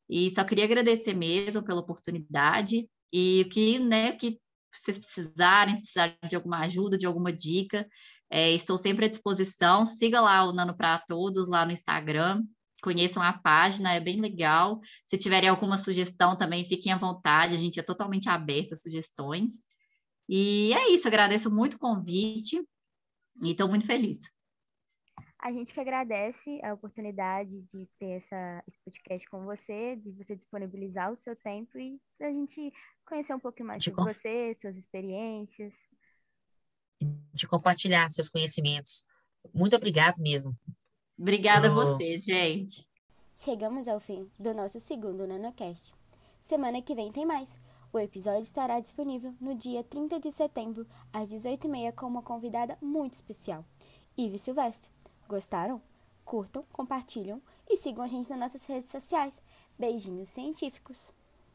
E 0.10 0.30
só 0.32 0.44
queria 0.44 0.66
agradecer 0.66 1.14
mesmo 1.14 1.64
pela 1.64 1.82
oportunidade 1.82 2.88
e 3.18 3.46
que, 3.46 3.80
né, 3.80 4.12
que 4.12 4.38
vocês 4.70 4.98
precisarem, 4.98 5.74
se 5.74 5.80
precisarem 5.80 6.18
de 6.28 6.36
alguma 6.36 6.60
ajuda, 6.66 6.98
de 6.98 7.06
alguma 7.06 7.32
dica, 7.32 7.88
é, 8.30 8.52
estou 8.52 8.78
sempre 8.78 9.06
à 9.06 9.08
disposição. 9.08 9.86
Siga 9.86 10.20
lá 10.20 10.44
o 10.44 10.52
Nano 10.52 10.76
para 10.76 11.00
Todos 11.00 11.48
lá 11.48 11.66
no 11.66 11.72
Instagram. 11.72 12.44
Conheçam 12.84 13.24
a 13.24 13.32
página, 13.32 13.94
é 13.94 14.02
bem 14.02 14.20
legal. 14.20 14.82
Se 15.06 15.18
tiverem 15.18 15.48
alguma 15.48 15.78
sugestão 15.78 16.36
também, 16.36 16.66
fiquem 16.66 16.92
à 16.92 16.98
vontade, 16.98 17.56
a 17.56 17.58
gente 17.58 17.80
é 17.80 17.84
totalmente 17.84 18.28
aberto 18.28 18.74
a 18.74 18.76
sugestões. 18.76 19.66
E 20.28 20.74
é 20.74 20.90
isso, 20.90 21.08
agradeço 21.08 21.50
muito 21.50 21.76
o 21.76 21.80
convite 21.80 22.62
e 23.42 23.52
estou 23.52 23.70
muito 23.70 23.86
feliz. 23.86 24.20
A 25.46 25.52
gente 25.52 25.76
que 25.76 25.80
agradece 25.80 26.60
a 26.64 26.74
oportunidade 26.74 27.62
de 27.62 27.88
ter 28.00 28.14
essa, 28.14 28.64
esse 28.68 28.80
podcast 28.84 29.30
com 29.30 29.46
você, 29.46 29.96
de 29.96 30.12
você 30.14 30.36
disponibilizar 30.36 31.14
o 31.14 31.16
seu 31.16 31.36
tempo 31.36 31.78
e 31.78 32.02
a 32.20 32.32
gente 32.32 32.74
conhecer 33.06 33.32
um 33.36 33.40
pouquinho 33.40 33.68
mais 33.68 33.84
de 33.84 33.92
sobre 33.92 34.06
conf... 34.06 34.18
você, 34.18 34.58
suas 34.60 34.76
experiências. 34.76 35.72
De 37.32 37.48
compartilhar 37.48 38.10
seus 38.10 38.28
conhecimentos. 38.28 39.06
Muito 39.54 39.76
obrigado 39.76 40.20
mesmo. 40.20 40.58
Obrigada 41.16 41.68
a 41.68 41.72
vocês, 41.72 42.24
gente. 42.24 42.84
Chegamos 43.36 43.88
ao 43.88 44.00
fim 44.00 44.28
do 44.40 44.52
nosso 44.52 44.80
segundo 44.80 45.28
NanoCast. 45.28 45.94
Semana 46.42 46.82
que 46.82 46.96
vem 46.96 47.12
tem 47.12 47.24
mais. 47.24 47.62
O 47.94 48.00
episódio 48.00 48.42
estará 48.42 48.80
disponível 48.80 49.36
no 49.40 49.54
dia 49.54 49.84
30 49.84 50.20
de 50.20 50.32
setembro, 50.32 50.88
às 51.14 51.30
18h30, 51.30 51.94
com 51.94 52.08
uma 52.08 52.24
convidada 52.24 52.76
muito 52.82 53.14
especial, 53.14 53.64
Ive 54.18 54.40
Silvestre. 54.40 54.95
Gostaram? 55.28 55.82
Curtam, 56.24 56.64
compartilham 56.72 57.42
e 57.68 57.76
sigam 57.78 58.04
a 58.04 58.08
gente 58.08 58.30
nas 58.30 58.40
nossas 58.40 58.66
redes 58.68 58.90
sociais. 58.90 59.42
Beijinhos 59.78 60.30
científicos! 60.30 61.14